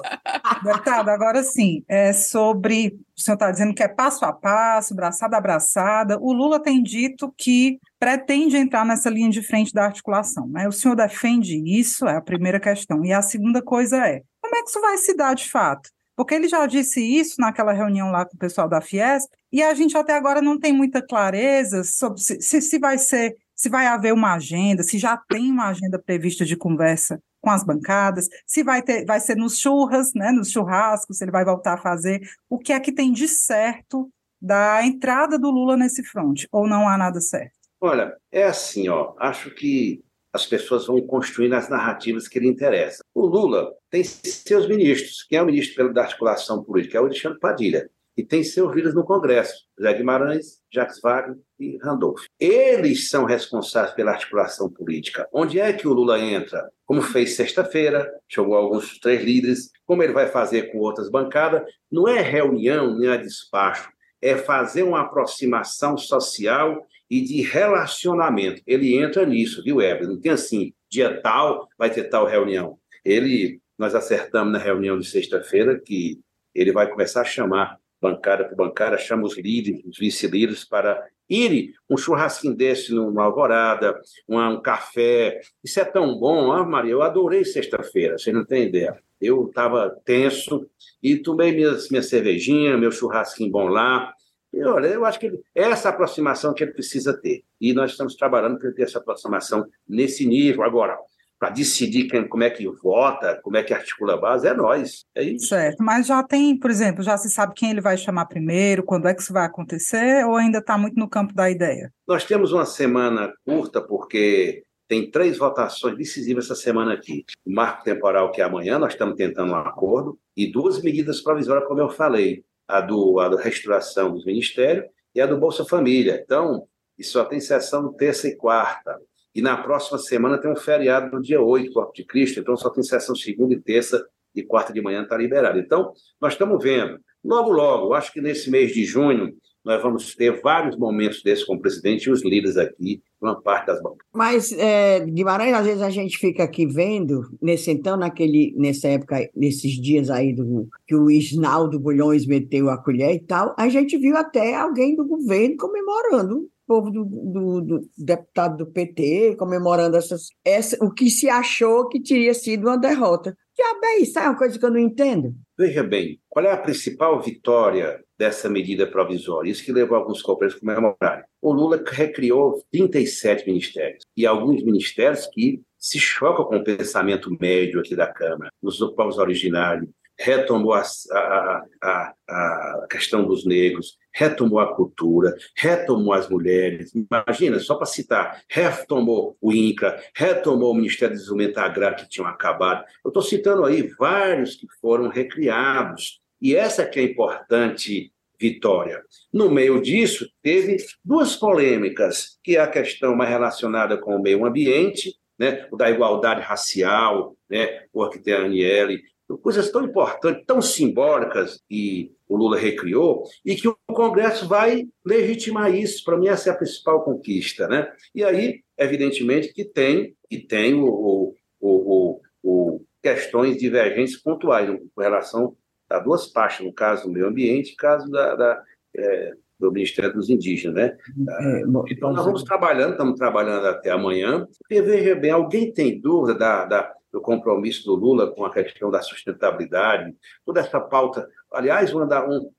[0.64, 2.98] Deputado, agora sim, é sobre.
[3.18, 6.18] O senhor está dizendo que é passo a passo, braçada a braçada.
[6.22, 10.48] O Lula tem dito que pretende entrar nessa linha de frente da articulação.
[10.48, 10.68] Né?
[10.68, 12.08] O senhor defende isso?
[12.08, 13.04] É a primeira questão.
[13.04, 15.90] E a segunda coisa é: como é que isso vai se dar de fato?
[16.18, 19.72] Porque ele já disse isso naquela reunião lá com o pessoal da Fiesp, e a
[19.76, 23.86] gente até agora não tem muita clareza sobre se, se, se vai ser, se vai
[23.86, 28.64] haver uma agenda, se já tem uma agenda prevista de conversa com as bancadas, se
[28.64, 32.20] vai ter, vai ser nos churras, né, nos churrascos, se ele vai voltar a fazer,
[32.50, 36.90] o que é que tem de certo da entrada do Lula nesse fronte, ou não
[36.90, 37.54] há nada certo?
[37.80, 40.04] Olha, é assim, ó, acho que
[40.34, 43.02] as pessoas vão construindo as narrativas que lhe interessam.
[43.14, 45.26] O Lula tem seus ministros.
[45.28, 46.98] Quem é o ministro da articulação política?
[46.98, 47.90] É o Alexandre Padilha.
[48.16, 52.24] E tem seus líderes no Congresso, Zé Guimarães, Jacques Wagner e Randolph.
[52.40, 55.30] Eles são responsáveis pela articulação política.
[55.32, 56.68] Onde é que o Lula entra?
[56.84, 61.62] Como fez sexta-feira, chamou alguns três líderes, como ele vai fazer com outras bancadas,
[61.92, 63.88] não é reunião nem é despacho,
[64.20, 68.62] é fazer uma aproximação social e de relacionamento.
[68.66, 70.08] Ele entra nisso, viu, Eber?
[70.08, 72.78] Não tem assim, dia tal, vai ter tal reunião.
[73.04, 76.20] Ele, nós acertamos na reunião de sexta-feira que
[76.54, 81.74] ele vai começar a chamar bancada por bancada, chama os líderes, os vice-líderes para irem
[81.90, 85.40] um churrasquinho desse numa alvorada, uma, um café.
[85.64, 88.98] Isso é tão bom, ah, Maria, eu adorei sexta-feira, você não tem ideia.
[89.20, 90.70] Eu estava tenso
[91.02, 94.14] e tomei minha, minha cervejinha, meu churrasquinho bom lá,
[94.58, 97.44] e, olha, eu acho que ele, essa aproximação que ele precisa ter.
[97.62, 100.64] E nós estamos trabalhando para ter essa aproximação nesse nível.
[100.64, 100.98] Agora,
[101.40, 105.06] para decidir quem, como é que vota, como é que articula a base, é nós.
[105.14, 105.48] É isso.
[105.48, 109.08] Certo, mas já tem, por exemplo, já se sabe quem ele vai chamar primeiro, quando
[109.08, 111.94] é que isso vai acontecer, ou ainda está muito no campo da ideia?
[112.08, 117.24] Nós temos uma semana curta, porque tem três votações decisivas essa semana aqui.
[117.46, 121.68] O marco temporal, que é amanhã, nós estamos tentando um acordo, e duas medidas provisórias,
[121.68, 126.22] como eu falei a do, a da restauração dos ministérios e a do Bolsa Família.
[126.24, 129.00] Então, isso só tem sessão terça e quarta.
[129.34, 132.70] E na próxima semana tem um feriado no dia 8, Corpo de Cristo, então só
[132.70, 135.60] tem sessão segunda e terça e quarta de manhã está liberado.
[135.60, 137.00] Então, nós estamos vendo.
[137.24, 139.36] Logo, logo, acho que nesse mês de junho,
[139.68, 143.68] nós vamos ter vários momentos desses com o presidente e os líderes aqui, uma parte
[143.68, 144.08] das bancas.
[144.16, 149.30] Mas, é, Guimarães, às vezes a gente fica aqui vendo, nesse então, naquele, nessa época,
[149.36, 153.98] nesses dias aí do que o Isnaldo Bulhões meteu a colher e tal, a gente
[153.98, 159.98] viu até alguém do governo comemorando o povo do, do, do, deputado do PT comemorando
[159.98, 163.36] essas, essa, o que se achou que teria sido uma derrota.
[163.58, 165.34] Já bem, isso é uma coisa que eu não entendo.
[165.58, 169.50] Veja bem, qual é a principal vitória dessa medida provisória?
[169.50, 171.26] Isso que levou alguns companheiros a comemorarem.
[171.42, 177.80] O Lula recriou 37 ministérios e alguns ministérios que se chocam com o pensamento médio
[177.80, 179.88] aqui da Câmara, nos povos originários,
[180.20, 186.92] retomou a, a, a, a, questão dos negros, retomou a cultura, retomou as mulheres.
[186.96, 192.28] Imagina, só para citar, retomou o INCRA, retomou o Ministério do Desenvolvimento Agrário, que tinham
[192.28, 192.84] acabado.
[193.06, 196.20] Eu estou citando aí vários que foram recriados.
[196.42, 199.02] E essa que é importante vitória.
[199.34, 204.46] No meio disso, teve duas polêmicas, que é a questão mais relacionada com o meio
[204.46, 209.02] ambiente, né, o da igualdade racial, né, o arquiteto Aniele
[209.42, 215.74] coisas tão importantes, tão simbólicas que o Lula recriou e que o Congresso vai legitimar
[215.74, 216.04] isso.
[216.04, 217.68] Para mim, essa é a principal conquista.
[217.68, 217.92] Né?
[218.16, 225.02] E aí, evidentemente, que tem, que tem o, o, o, o questões divergentes pontuais com
[225.02, 225.56] relação
[225.90, 228.64] a duas partes, no caso do meio ambiente, caso da, da,
[228.96, 230.98] é, do Ministério dos Indígenas, né?
[231.40, 236.00] É, bom, então, nós vamos trabalhando, estamos trabalhando até amanhã, porque veja bem, alguém tem
[236.00, 240.14] dúvida da, da do compromisso do Lula com a questão da sustentabilidade,
[240.46, 241.28] toda essa pauta.
[241.52, 242.06] Aliás, um,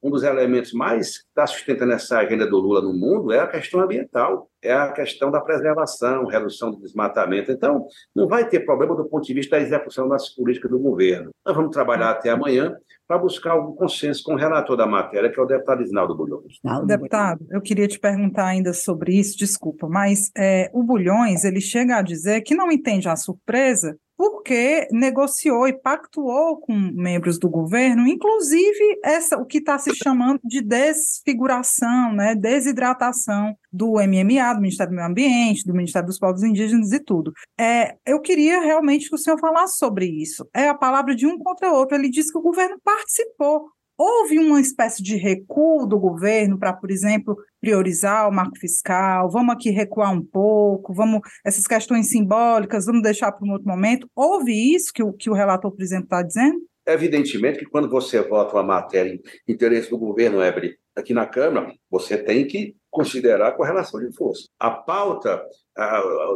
[0.02, 3.46] um dos elementos mais que está sustentando essa agenda do Lula no mundo é a
[3.46, 7.52] questão ambiental, é a questão da preservação, redução do desmatamento.
[7.52, 11.30] Então, não vai ter problema do ponto de vista da execução das políticas do governo.
[11.44, 12.74] Nós vamos trabalhar até amanhã
[13.06, 16.58] para buscar algum consenso com o relator da matéria, que é o deputado Isnaldo Bulhões.
[16.87, 21.96] Deputado, eu queria te perguntar ainda sobre isso, desculpa, mas é, o Bulhões, ele chega
[21.96, 28.09] a dizer que não entende a surpresa porque negociou e pactuou com membros do governo,
[28.09, 34.90] inclusive essa o que está se chamando de desfiguração, né, desidratação do MMA, do Ministério
[34.90, 37.33] do Meio Ambiente, do Ministério dos Povos Indígenas e tudo.
[37.57, 40.48] É, eu queria realmente que o senhor falasse sobre isso.
[40.52, 41.96] É a palavra de um contra o outro.
[41.96, 46.88] Ele disse que o governo participou Houve uma espécie de recuo do governo para, por
[46.88, 53.02] exemplo, priorizar o marco fiscal, vamos aqui recuar um pouco, vamos essas questões simbólicas, vamos
[53.02, 54.08] deixar para um outro momento.
[54.14, 56.61] Houve isso que o, que o relator, por exemplo, está dizendo?
[56.87, 61.74] Evidentemente que quando você vota uma matéria em interesse do governo, Ebre, aqui na Câmara,
[61.90, 64.44] você tem que considerar a correlação de força.
[64.58, 65.42] A pauta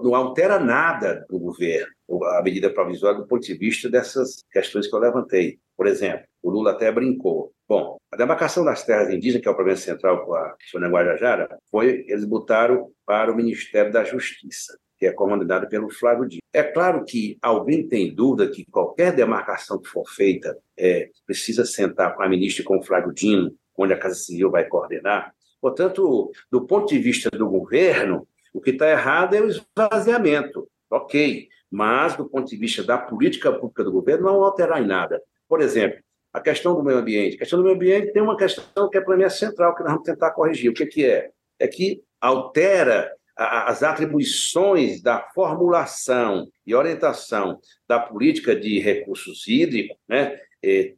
[0.02, 1.92] não altera nada do governo,
[2.24, 5.58] a medida provisória do ponto de vista dessas questões que eu levantei.
[5.76, 7.52] Por exemplo, o Lula até brincou.
[7.68, 11.58] Bom, a demarcação das terras indígenas, que é o problema central com a Sônia Guajajara,
[11.70, 16.42] foi, eles botaram para o Ministério da Justiça, que é comandado pelo Flávio Dino.
[16.52, 22.14] É claro que alguém tem dúvida que qualquer demarcação que for feita é, precisa sentar
[22.14, 25.32] com a ministra e com o Flávio Dino, onde a Casa Civil vai coordenar.
[25.60, 30.68] Portanto, do ponto de vista do governo, o que está errado é o esvaziamento.
[30.90, 35.22] Ok, mas do ponto de vista da política pública do governo, não alterar em nada.
[35.48, 35.98] Por exemplo,
[36.32, 37.36] a questão do meio ambiente.
[37.36, 39.82] A questão do meio ambiente tem uma questão que é para mim é central, que
[39.82, 40.70] nós vamos tentar corrigir.
[40.70, 41.30] O que, que é?
[41.58, 47.58] É que altera as atribuições da formulação e orientação
[47.88, 50.38] da política de recursos hídricos, né,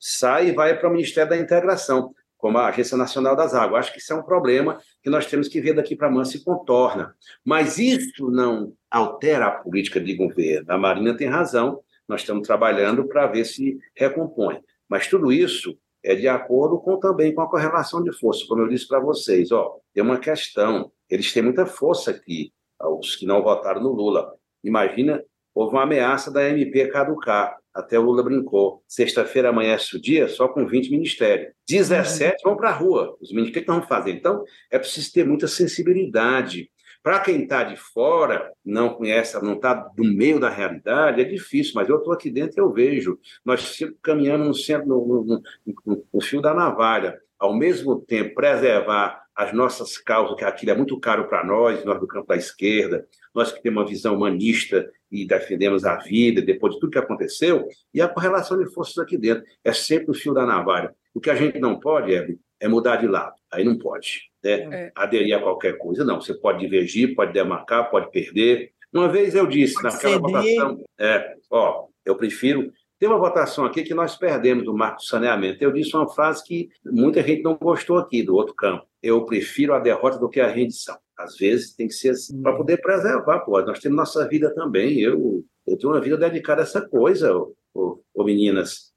[0.00, 2.12] sai e vai para o Ministério da Integração,
[2.44, 3.86] como a Agência Nacional das Águas.
[3.86, 6.44] Acho que isso é um problema que nós temos que ver daqui para amanhã se
[6.44, 7.14] contorna.
[7.42, 10.70] Mas isso não altera a política de governo.
[10.70, 14.60] A Marina tem razão nós estamos trabalhando para ver se recompõe.
[14.86, 18.68] Mas tudo isso é de acordo com também com a correlação de força, como eu
[18.68, 19.50] disse para vocês.
[19.50, 24.34] Ó, tem uma questão, eles têm muita força aqui, os que não votaram no Lula.
[24.62, 27.56] Imagina, houve uma ameaça da MP caducar.
[27.74, 28.82] Até o Lula brincou.
[28.86, 31.52] Sexta-feira amanhece o dia só com 20 ministérios.
[31.68, 33.16] 17 vão para a rua.
[33.20, 34.12] Os ministérios, o que, que vão fazer?
[34.12, 36.70] Então, é preciso ter muita sensibilidade
[37.04, 41.72] para quem está de fora, não conhece, não está do meio da realidade, é difícil,
[41.74, 43.18] mas eu estou aqui dentro e eu vejo.
[43.44, 47.20] Nós caminhando no, centro, no, no, no fio da navalha.
[47.38, 52.00] Ao mesmo tempo, preservar as nossas causas, que aquilo é muito caro para nós, nós
[52.00, 56.74] do campo da esquerda, nós que temos uma visão humanista e defendemos a vida depois
[56.74, 59.44] de tudo que aconteceu, e a correlação de forças aqui dentro.
[59.62, 60.94] É sempre o fio da navalha.
[61.14, 63.34] O que a gente não pode, Evelyn, é mudar de lado.
[63.52, 64.52] Aí não pode né?
[64.52, 64.92] É.
[64.96, 66.04] aderir a qualquer coisa.
[66.04, 68.72] Não, você pode divergir, pode demarcar, pode perder.
[68.92, 72.72] Uma vez eu disse pode naquela votação, é, ó, eu prefiro.
[72.98, 75.62] Tem uma votação aqui que nós perdemos do marco do saneamento.
[75.62, 78.86] Eu disse uma frase que muita gente não gostou aqui, do outro campo.
[79.02, 80.96] Eu prefiro a derrota do que a rendição.
[81.16, 83.40] Às vezes tem que ser assim, para poder preservar.
[83.40, 83.60] Pô.
[83.62, 85.00] Nós temos nossa vida também.
[85.00, 88.92] Eu, eu tenho uma vida dedicada a essa coisa, ô, ô, ô meninas.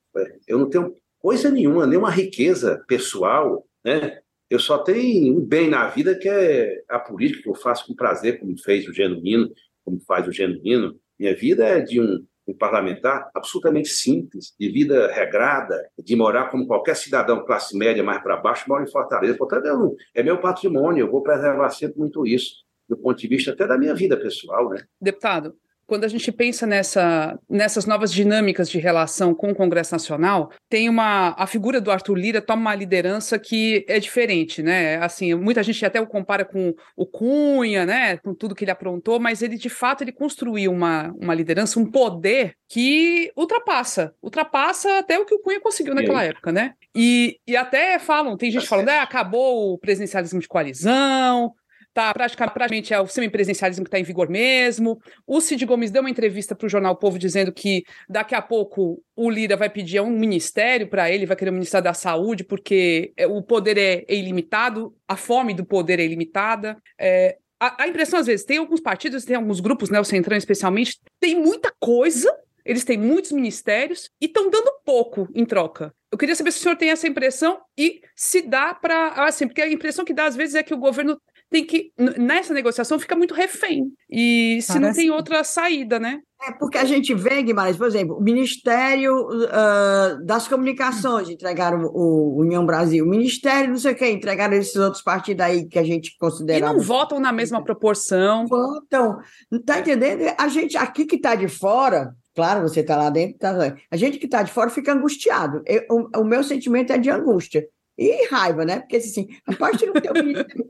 [0.48, 4.20] Eu não tenho coisa nenhuma, nenhuma riqueza pessoal, né?
[4.50, 7.94] Eu só tenho um bem na vida que é a política, que eu faço com
[7.94, 9.52] prazer, como fez o Genuíno,
[9.84, 10.98] como faz o Genuíno.
[11.20, 16.66] Minha vida é de um, um parlamentar absolutamente simples, de vida regrada, de morar como
[16.66, 19.38] qualquer cidadão classe média mais para baixo, mora em Fortaleza.
[19.38, 23.52] Portanto, eu, é meu patrimônio, eu vou preservar sempre muito isso, do ponto de vista
[23.52, 24.70] até da minha vida pessoal.
[24.70, 24.84] Né?
[25.02, 25.56] Deputado,
[25.88, 30.90] quando a gente pensa nessa, nessas novas dinâmicas de relação com o Congresso Nacional, tem
[30.90, 34.98] uma a figura do Arthur Lira toma uma liderança que é diferente, né?
[34.98, 38.18] Assim, muita gente até o compara com o Cunha, né?
[38.18, 41.90] Com tudo que ele aprontou, mas ele de fato ele construiu uma, uma liderança, um
[41.90, 46.74] poder que ultrapassa, ultrapassa até o que o Cunha conseguiu naquela época, né?
[46.94, 51.54] E, e até falam, tem gente tá falando, é, acabou o presidencialismo de coalizão,
[51.98, 55.00] tá praticamente é o semipresencialismo que está em vigor mesmo.
[55.26, 59.02] O Cid Gomes deu uma entrevista para o jornal Povo dizendo que daqui a pouco
[59.16, 63.14] o Lira vai pedir um ministério para ele, vai querer o Ministério da Saúde, porque
[63.18, 66.78] é, o poder é, é ilimitado, a fome do poder é ilimitada.
[67.00, 70.38] É, a, a, impressão, às vezes, tem alguns partidos, tem alguns grupos, né, o Centrão
[70.38, 72.32] especialmente, tem muita coisa,
[72.64, 75.92] eles têm muitos ministérios e estão dando pouco em troca.
[76.12, 79.26] Eu queria saber se o senhor tem essa impressão e se dá para.
[79.26, 82.54] Assim, porque a impressão que dá às vezes é que o governo tem que, nessa
[82.54, 83.92] negociação, fica muito refém.
[84.10, 84.80] E se Parece...
[84.80, 86.20] não tem outra saída, né?
[86.44, 92.40] É porque a gente vê, Guimarães, por exemplo, o Ministério uh, das Comunicações entregaram o,
[92.40, 95.84] União Brasil, o Ministério não sei o que, entregaram esses outros partidos aí que a
[95.84, 96.60] gente considera.
[96.60, 98.46] E não votam na mesma proporção.
[98.46, 99.18] Votam.
[99.66, 100.32] Tá entendendo?
[100.38, 104.20] A gente aqui que está de fora, claro, você está lá dentro, tá, a gente
[104.20, 105.64] que está de fora fica angustiado.
[105.66, 107.66] Eu, o, o meu sentimento é de angústia.
[107.98, 108.80] E raiva, né?
[108.80, 110.66] Porque assim, a parte não tem o ministério,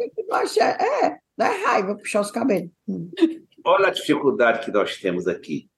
[0.80, 2.70] é, dá raiva puxar os cabelos.
[3.66, 5.70] Olha a dificuldade que nós temos aqui.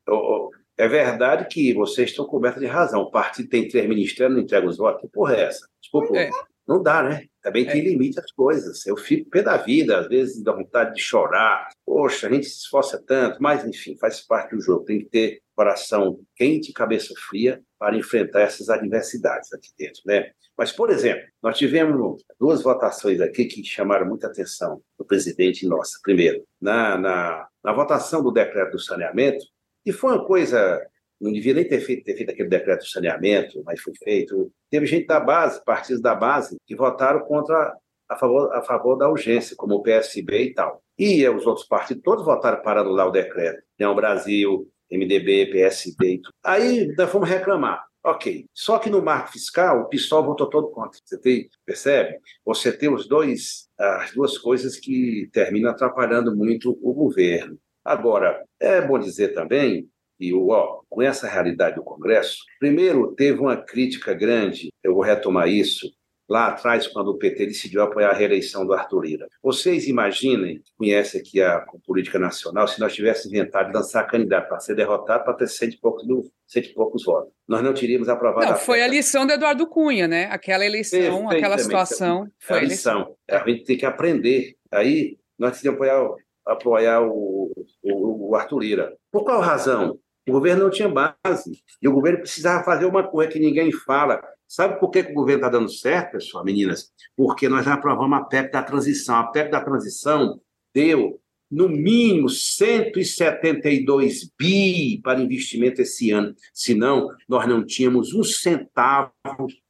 [0.77, 3.01] É verdade que vocês estão cobertos de razão.
[3.01, 5.01] O partido tem três ministérios, não entrega os votos.
[5.01, 5.67] Que porra é essa?
[5.81, 6.17] Desculpa.
[6.17, 6.29] É.
[6.67, 7.25] Não dá, né?
[7.41, 7.71] Também é.
[7.71, 8.85] tem limite às coisas.
[8.85, 11.67] Eu fico pé da vida, às vezes dá vontade de chorar.
[11.85, 14.85] Poxa, a gente se esforça tanto, mas enfim, faz parte do jogo.
[14.85, 20.31] Tem que ter coração quente e cabeça fria para enfrentar essas adversidades aqui dentro, né?
[20.57, 25.99] Mas, por exemplo, nós tivemos duas votações aqui que chamaram muita atenção do presidente nossa.
[26.01, 29.45] Primeiro, na, na, na votação do decreto do saneamento,
[29.83, 30.81] que foi uma coisa
[31.19, 34.49] não devia nem ter feito, ter feito aquele decreto de saneamento, mas foi feito.
[34.69, 37.75] Teve gente da base, partidos da base, que votaram contra
[38.07, 40.81] a favor, a favor da urgência, como o PSB e tal.
[40.97, 43.61] E os outros partidos todos votaram para anular o decreto.
[43.77, 46.33] União Brasil, MDB, PSB e tudo.
[46.43, 47.83] Aí nós fomos reclamar.
[48.03, 48.45] Ok.
[48.53, 50.97] Só que no marco fiscal, o PSOL votou todo contra.
[51.03, 52.17] Você tem, percebe?
[52.45, 57.57] Você tem os dois, as duas coisas que terminam atrapalhando muito o governo.
[57.83, 63.55] Agora, é bom dizer também e ó, com essa realidade do Congresso, primeiro teve uma
[63.55, 65.89] crítica grande, eu vou retomar isso,
[66.29, 69.27] lá atrás, quando o PT decidiu apoiar a reeleição do Arthur Lira.
[69.41, 74.75] Vocês imaginem, conhecem aqui a política nacional, se nós tivéssemos inventado lançar candidato para ser
[74.75, 76.05] derrotado para ter cento e poucos,
[76.47, 77.33] cento e poucos votos.
[77.47, 78.45] Nós não teríamos aprovado.
[78.45, 80.25] Não, a foi a lição do Eduardo Cunha, né?
[80.25, 82.27] Aquela eleição, aquela situação.
[82.39, 83.15] Foi a lição.
[83.29, 84.55] A gente tem que aprender.
[84.71, 86.09] Aí nós decidimos apoiar,
[86.45, 88.93] apoiar o, o, o Arthur Lira.
[89.11, 89.97] Por qual razão?
[90.27, 91.63] O governo não tinha base.
[91.81, 95.13] E o governo precisava fazer uma coisa que ninguém fala, Sabe por que, que o
[95.13, 96.91] governo está dando certo, pessoal, meninas?
[97.15, 99.17] Porque nós já aprovamos a PEC da transição.
[99.17, 100.41] A PEC da transição
[100.73, 106.33] deu, no mínimo, 172 bi para investimento esse ano.
[106.51, 109.11] Senão, nós não tínhamos um centavo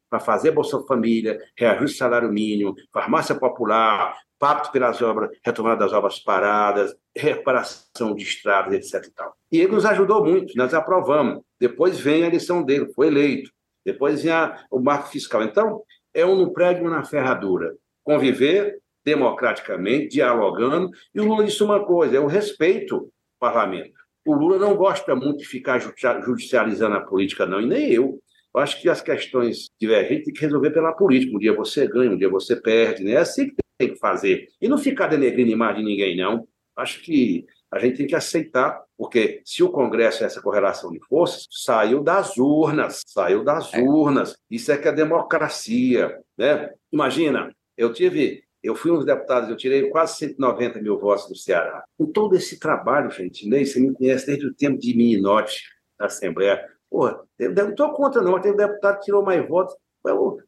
[0.09, 6.19] para fazer Bolsa Família, reajuste salário mínimo, farmácia popular, pacto pelas obras, retomada das obras
[6.19, 9.11] paradas, reparação de estradas, etc.
[9.51, 11.43] E, e ele nos ajudou muito, nós aprovamos.
[11.59, 13.51] Depois vem a eleição dele, foi eleito.
[13.91, 15.43] Depois vinha o marco fiscal.
[15.43, 17.75] Então, é um no prédio, um na ferradura.
[18.03, 20.89] Conviver democraticamente, dialogando.
[21.13, 23.93] E o Lula disse uma coisa: é o respeito ao parlamento.
[24.25, 28.19] O Lula não gosta muito de ficar judicializando a política, não, e nem eu.
[28.53, 31.35] Eu acho que as questões divergentes tem que resolver pela política.
[31.35, 33.11] Um dia você ganha, um dia você perde, né?
[33.11, 34.47] É assim que tem que fazer.
[34.59, 36.47] E não ficar denegrindo imagem de ninguém, não.
[36.75, 40.99] Acho que a gente tem que aceitar, porque se o Congresso é essa correlação de
[41.07, 43.81] forças, saiu das urnas, saiu das é.
[43.81, 44.35] urnas.
[44.49, 46.71] Isso é que é democracia, né?
[46.91, 51.35] Imagina, eu tive, eu fui um dos deputados, eu tirei quase 190 mil votos do
[51.35, 51.83] Ceará.
[51.97, 53.63] Com todo esse trabalho, gente, né?
[53.63, 55.61] Você me conhece desde o tempo de Mininote,
[55.97, 56.59] da Assembleia.
[56.89, 59.75] Pô, eu não estou contra, não, tem um deputado que tirou mais votos.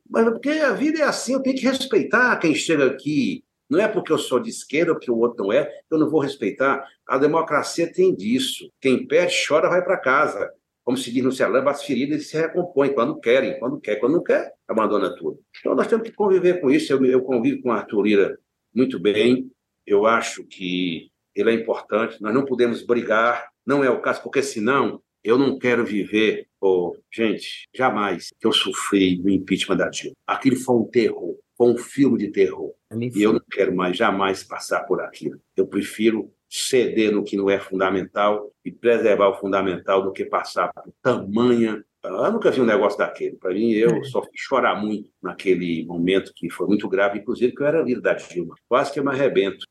[0.09, 3.87] Mas porque a vida é assim, eu tenho que respeitar quem chega aqui, não é
[3.87, 6.85] porque eu sou de esquerda ou que o outro não é, eu não vou respeitar.
[7.07, 8.69] A democracia tem disso.
[8.81, 10.51] Quem perde, chora, vai para casa.
[10.83, 14.23] Como se diz no Ceará, as feridas se recompõem quando querem, quando quer, quando não
[14.23, 15.39] quer, abandona tudo.
[15.57, 16.91] Então nós temos que conviver com isso.
[16.91, 18.39] Eu, eu convivo com o Arthur Lira
[18.75, 19.49] muito bem.
[19.87, 22.21] Eu acho que ele é importante.
[22.21, 26.93] Nós não podemos brigar, não é o caso, porque senão eu não quero viver, oh,
[27.09, 30.15] gente, jamais que eu sofri no impeachment da Dilma.
[30.27, 32.71] Aquilo foi um terror com um filme de terror.
[32.91, 35.39] E eu não quero mais, jamais passar por aquilo.
[35.55, 40.73] Eu prefiro ceder no que não é fundamental e preservar o fundamental do que passar
[40.73, 41.83] por tamanha.
[42.03, 43.35] Eu nunca vi um negócio daquele.
[43.35, 44.03] Para mim, eu é.
[44.05, 48.01] só fiz chorar muito naquele momento que foi muito grave, inclusive que eu era líder
[48.01, 48.55] da Dilma.
[48.67, 49.63] Quase que eu me arrebento.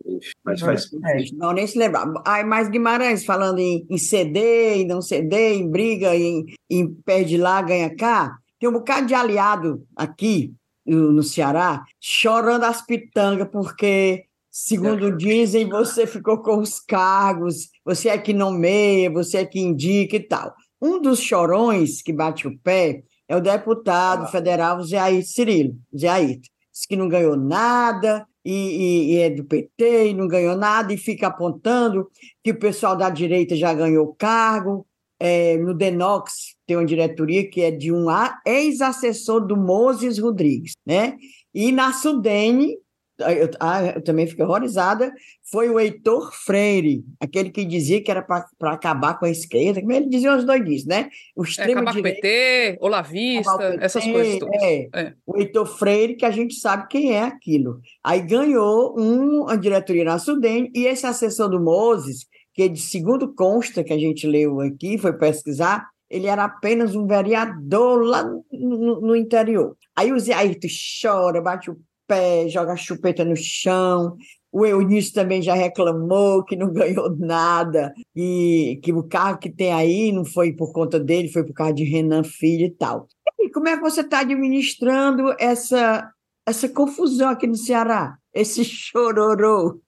[0.45, 2.07] Mas faz é, Não, nem se lembrar.
[2.25, 7.37] Ai, mas Guimarães, falando em, em ceder e não ceder, em briga, em, em perde
[7.37, 10.55] lá, ganha cá, tem um bocado de aliado aqui
[10.97, 18.19] no Ceará, chorando as pitangas, porque, segundo dizem, você ficou com os cargos, você é
[18.19, 20.55] que nomeia, você é que indica e tal.
[20.81, 26.09] Um dos chorões que bate o pé é o deputado federal Zé Ayrton Cirilo, Zé
[26.09, 26.49] Ayrton.
[26.73, 30.93] Diz que não ganhou nada, e, e, e, é do PT e não ganhou nada,
[30.93, 32.09] e fica apontando
[32.43, 34.87] que o pessoal da direita já ganhou cargo,
[35.19, 38.07] é, no Denox tem uma diretoria que é de um
[38.47, 41.17] ex-assessor do Moses Rodrigues, né?
[41.53, 42.77] E na Sudene,
[43.19, 45.13] eu, ah, eu também fiquei horrorizada,
[45.51, 49.91] foi o Heitor Freire, aquele que dizia que era para acabar com a esquerda, como
[49.91, 51.09] ele dizia os doidinhos, né?
[51.35, 54.63] O extremo é, acabar direito, com o PT, Olavista, PT, essas coisas todas.
[54.63, 55.15] É, é.
[55.27, 57.81] O Heitor Freire, que a gente sabe quem é aquilo.
[58.05, 63.35] Aí ganhou um, uma diretoria na Sudene, e esse assessor do Moses, que de segundo
[63.35, 69.01] consta que a gente leu aqui, foi pesquisar, ele era apenas um vereador lá no,
[69.01, 69.77] no interior.
[69.97, 70.69] Aí o Zé Ayrton
[71.01, 74.17] chora, bate o pé, joga a chupeta no chão.
[74.53, 79.73] O Eunício também já reclamou que não ganhou nada, e que o carro que tem
[79.73, 83.07] aí não foi por conta dele, foi por causa de Renan Filho e tal.
[83.39, 86.11] E como é que você está administrando essa,
[86.47, 88.17] essa confusão aqui no Ceará?
[88.35, 89.81] Esse chororô?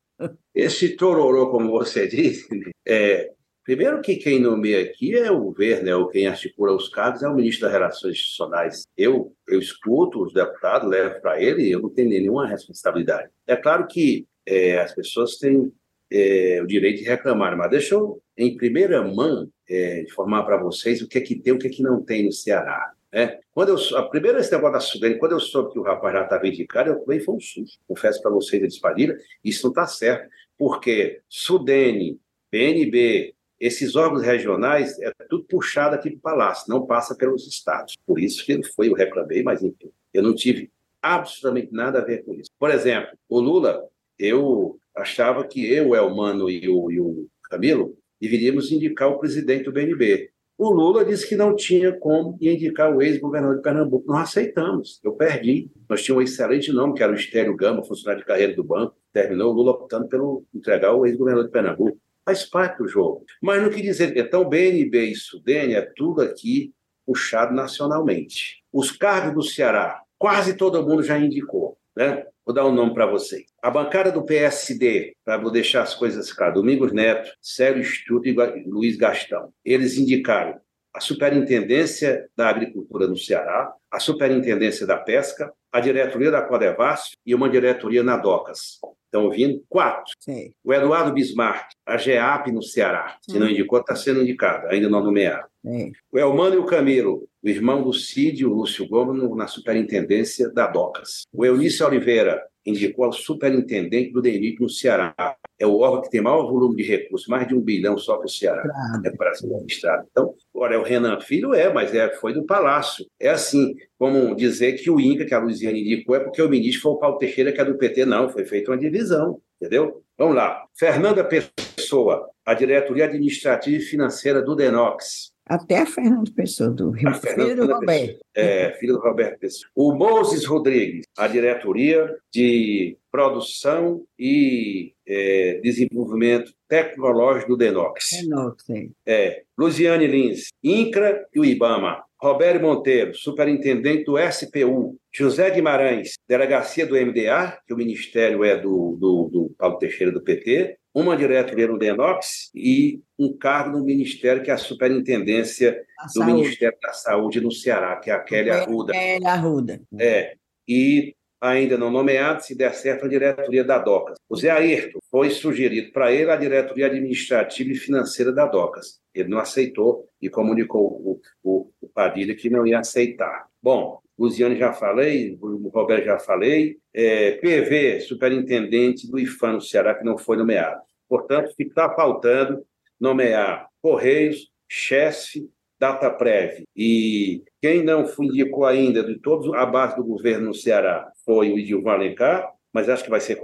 [0.54, 2.46] Esse tororô, como você disse,
[2.86, 3.32] é,
[3.64, 7.28] primeiro que quem nomeia aqui é o governo, é o quem articula os cargos, é
[7.28, 8.86] o ministro das Relações Institucionais.
[8.96, 13.30] Eu, eu escuto os deputados, levo para ele eu não tenho nenhuma responsabilidade.
[13.46, 15.72] É claro que é, as pessoas têm
[16.10, 21.00] é, o direito de reclamar, mas deixa eu, em primeira mão, é, informar para vocês
[21.00, 22.92] o que é que tem o que é que não tem no Ceará.
[23.12, 23.38] Né?
[23.52, 26.24] Quando eu, a primeira esse negócio da Sudene, quando eu soube que o rapaz já
[26.24, 27.78] estava indicado, eu também foi um susto.
[27.86, 32.18] Confesso para vocês, eles faliram, isso não está certo, porque Sudene,
[32.50, 37.96] PNB, esses órgãos regionais, é tudo puxado aqui para o Palácio, não passa pelos estados.
[38.04, 40.68] Por isso que foi, eu reclamei, mas enfim, eu não tive
[41.00, 42.50] absolutamente nada a ver com isso.
[42.58, 43.84] Por exemplo, o Lula,
[44.18, 49.66] eu achava que eu, o Elmano e o, e o Camilo deveríamos indicar o presidente
[49.66, 50.30] do BNB.
[50.58, 54.08] O Lula disse que não tinha como indicar o ex-governador de Pernambuco.
[54.08, 55.70] Nós aceitamos, eu perdi.
[55.88, 58.96] Nós tínhamos um excelente nome, que era o Estélio Gama, funcionário de carreira do banco.
[59.12, 61.98] Terminou o Lula optando pelo entregar o ex-governador de Pernambuco.
[62.24, 63.24] Faz parte do jogo.
[63.42, 66.72] Mas não quer dizer, então BNB e Sudene é tudo aqui
[67.04, 68.62] puxado nacionalmente.
[68.72, 71.76] Os cargos do Ceará, quase todo mundo já indicou.
[71.96, 72.24] Né?
[72.44, 73.44] Vou dar um nome para vocês.
[73.62, 78.64] A bancada do PSD, para vou deixar as coisas claras, Domingos Neto, Célio Stuto e
[78.66, 80.60] Luiz Gastão, eles indicaram
[80.94, 87.34] a Superintendência da Agricultura no Ceará, a Superintendência da Pesca, a diretoria da Codevasf e
[87.34, 88.78] uma diretoria na DOCAS.
[89.06, 89.62] Estão ouvindo?
[89.68, 90.12] Quatro.
[90.20, 90.52] Sim.
[90.64, 93.16] O Eduardo Bismarck, a GEAP no Ceará.
[93.20, 95.46] Se não indicou, está sendo indicado, ainda não nomeado.
[95.64, 95.92] Sim.
[96.10, 100.50] O Elmano e o Camilo, o irmão do Cid e o Lúcio Gomes, na superintendência
[100.50, 101.24] da DOCAS.
[101.32, 105.14] O Eunício Oliveira indicou ao superintendente do DENIC no Ceará.
[105.58, 108.26] É o órgão que tem maior volume de recursos, mais de um bilhão só para
[108.26, 108.62] o Ceará.
[108.62, 109.02] Claro.
[109.04, 110.06] É para ser administrado.
[110.10, 113.06] Então, agora é o Renan Filho, é, mas é, foi do Palácio.
[113.20, 116.82] É assim, como dizer que o INCA, que a Luiziane indicou, é porque o ministro
[116.82, 118.04] foi o Paulo Teixeira, que é do PT.
[118.04, 120.02] Não, foi feita uma divisão, entendeu?
[120.16, 120.64] Vamos lá.
[120.78, 125.31] Fernanda Pessoa, a diretoria administrativa e financeira do DENOX.
[125.46, 128.18] Até Fernando Pessoa, do Rio, filho do Roberto.
[128.34, 129.70] É, filho do Roberto Pessoa.
[129.74, 138.08] O Moses Rodrigues, a diretoria de produção e é, desenvolvimento tecnológico do Denox.
[138.22, 138.92] Denox, sim.
[139.06, 139.42] É.
[139.58, 142.02] Luziane Lins, INCRA e o IBAMA.
[142.20, 144.96] Roberto Monteiro, superintendente do SPU.
[145.12, 150.22] José Guimarães, delegacia do MDA, que o ministério é do, do, do Paulo Teixeira do
[150.22, 156.06] PT uma diretoria no DENOX e um cargo no Ministério, que é a Superintendência a
[156.06, 156.32] do saúde.
[156.32, 158.92] Ministério da Saúde no Ceará, que é a Kelly Arruda.
[158.92, 159.80] Kelly Arruda.
[159.98, 160.34] É.
[160.68, 164.16] E ainda não nomeado, se der certo, a diretoria da DOCAS.
[164.28, 169.00] O Zé Ayrton foi sugerido para ele a diretoria administrativa e financeira da DOCAS.
[169.12, 173.48] Ele não aceitou e comunicou o, o, o Padilha que não ia aceitar.
[173.60, 179.94] Bom, Luziane já falei, o Roberto já falei, é, PV, superintendente do IFAM no Ceará,
[179.94, 180.80] que não foi nomeado.
[181.08, 182.64] Portanto, está faltando
[183.00, 185.48] nomear Correios, chefe,
[185.78, 186.62] DataPrev.
[186.76, 191.58] E quem não indicou ainda de todos a base do governo no Ceará foi o
[191.58, 193.38] Idilvan Alencar, mas acho que vai ser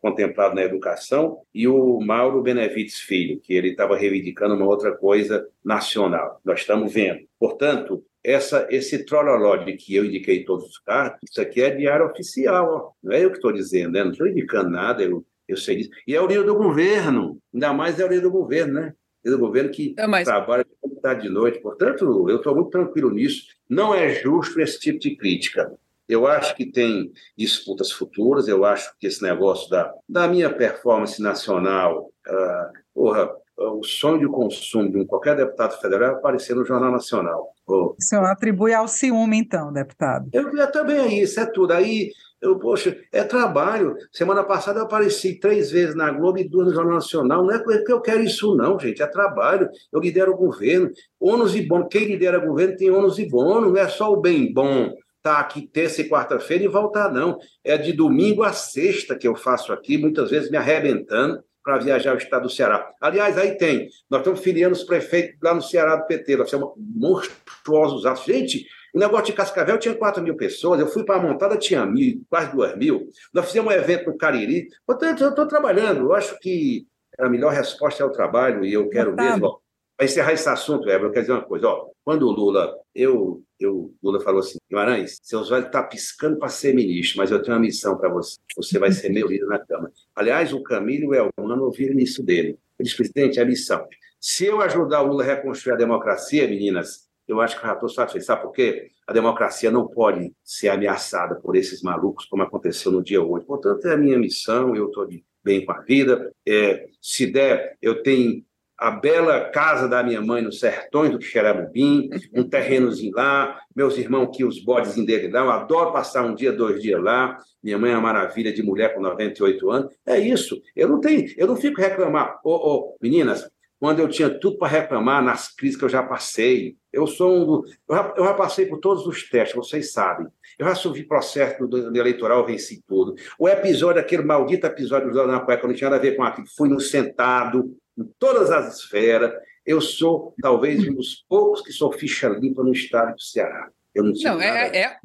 [0.00, 5.48] contemplado na educação, e o Mauro Benevides Filho, que ele estava reivindicando uma outra coisa
[5.64, 6.40] nacional.
[6.44, 7.20] Nós estamos vendo.
[7.38, 12.06] Portanto, essa, esse trololó de que eu indiquei todos os cargos, isso aqui é diário
[12.06, 12.90] oficial, ó.
[13.02, 14.02] não é eu que estou dizendo, né?
[14.02, 15.90] não estou indicando nada, eu, eu sei disso.
[16.08, 18.94] E é o líder do governo, ainda mais é o líder do governo, né?
[19.24, 20.24] É do governo que é, mas...
[20.24, 21.60] trabalha de tarde de noite.
[21.60, 23.44] Portanto, eu estou muito tranquilo nisso.
[23.68, 25.72] Não é justo esse tipo de crítica.
[26.06, 31.20] Eu acho que tem disputas futuras, eu acho que esse negócio da, da minha performance
[31.22, 36.90] nacional, uh, porra, o sonho de consumo de qualquer deputado federal é aparecer no Jornal
[36.90, 37.50] Nacional.
[37.66, 40.28] O senhor atribui ao ciúme, então, deputado?
[40.32, 41.72] Eu, eu também é isso, é tudo.
[41.72, 42.10] Aí,
[42.42, 43.96] eu, poxa, é trabalho.
[44.12, 47.44] Semana passada eu apareci três vezes na Globo e duas no Jornal Nacional.
[47.44, 49.02] Não é porque eu quero isso, não, gente.
[49.02, 49.68] É trabalho.
[49.92, 50.90] Eu lidero o governo.
[51.18, 51.88] Ônus e bônus.
[51.90, 53.72] Quem lidera o governo tem ônus e bônus.
[53.72, 54.92] Não é só o bem bom
[55.22, 57.38] tá aqui terça e quarta-feira e voltar, não.
[57.64, 62.10] É de domingo a sexta que eu faço aqui, muitas vezes me arrebentando para viajar
[62.10, 62.92] ao estado do Ceará.
[63.00, 66.74] Aliás, aí tem, nós estamos filiando os prefeitos lá no Ceará do PT, nós somos
[66.76, 68.24] monstruosos atos.
[68.24, 71.84] Gente, o negócio de Cascavel tinha 4 mil pessoas, eu fui para a montada, tinha
[71.86, 73.08] mil, quase 2 mil.
[73.32, 74.68] Nós fizemos um evento no Cariri.
[74.86, 76.86] Portanto, eu estou trabalhando, eu acho que
[77.18, 79.60] a melhor resposta é o trabalho, e eu quero mesmo.
[79.96, 81.68] Para encerrar esse assunto, Eber, eu quero dizer uma coisa.
[81.68, 86.36] Ó, quando o Lula, eu, eu, Lula falou assim, Guimarães, seus olhos estão tá piscando
[86.36, 88.36] para ser ministro, mas eu tenho uma missão para você.
[88.56, 89.92] Você vai ser meu líder na Câmara.
[90.14, 92.58] Aliás, o Camilo é o ouviram isso dele.
[92.78, 93.86] Ele disse, presidente, é a missão.
[94.20, 97.74] Se eu ajudar o Lula a reconstruir a democracia, meninas, eu acho que eu já
[97.74, 98.24] estou satisfeito.
[98.24, 98.90] Sabe por quê?
[99.06, 103.46] A democracia não pode ser ameaçada por esses malucos, como aconteceu no dia 8.
[103.46, 105.06] Portanto, é a minha missão, eu estou
[105.42, 106.32] bem com a vida.
[106.46, 108.44] É, se der, eu tenho
[108.78, 114.34] a bela casa da minha mãe nos sertões do Xerabubim, um terrenozinho lá, meus irmãos
[114.34, 118.12] que os bodes eu adoro passar um dia, dois dias lá, minha mãe é uma
[118.12, 122.40] maravilha de mulher com 98 anos, é isso, eu não tenho, eu não fico reclamar,
[122.44, 123.48] ô, oh, meninas,
[123.78, 127.62] quando eu tinha tudo para reclamar nas crises que eu já passei, eu sou um
[127.88, 130.26] eu, já, eu já passei por todos os testes, vocês sabem,
[130.58, 133.14] eu já subi processo do, do eleitoral, venci tudo.
[133.38, 136.46] O episódio, aquele maldito episódio do Ana Cueca, não tinha nada a ver com aquilo.
[136.56, 139.32] Fui no sentado, em todas as esferas.
[139.64, 143.68] Eu sou, talvez, um dos poucos que sou ficha limpa no estado do Ceará.
[143.94, 144.96] Eu não Não, é, é,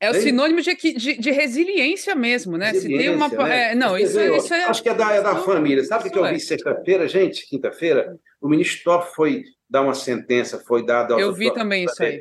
[0.00, 2.72] é, o sinônimo de, de, de, resiliência mesmo, né?
[2.74, 3.28] Se tem uma.
[3.28, 3.72] Né?
[3.72, 4.64] É, não, isso, dizer, isso é.
[4.64, 5.84] Acho que é da, é da família.
[5.84, 7.46] Sabe o que eu vi sexta-feira, gente?
[7.48, 8.16] Quinta-feira?
[8.40, 11.14] O ministro Toff foi dar uma sentença, foi dada.
[11.14, 12.20] Eu vi também isso aí.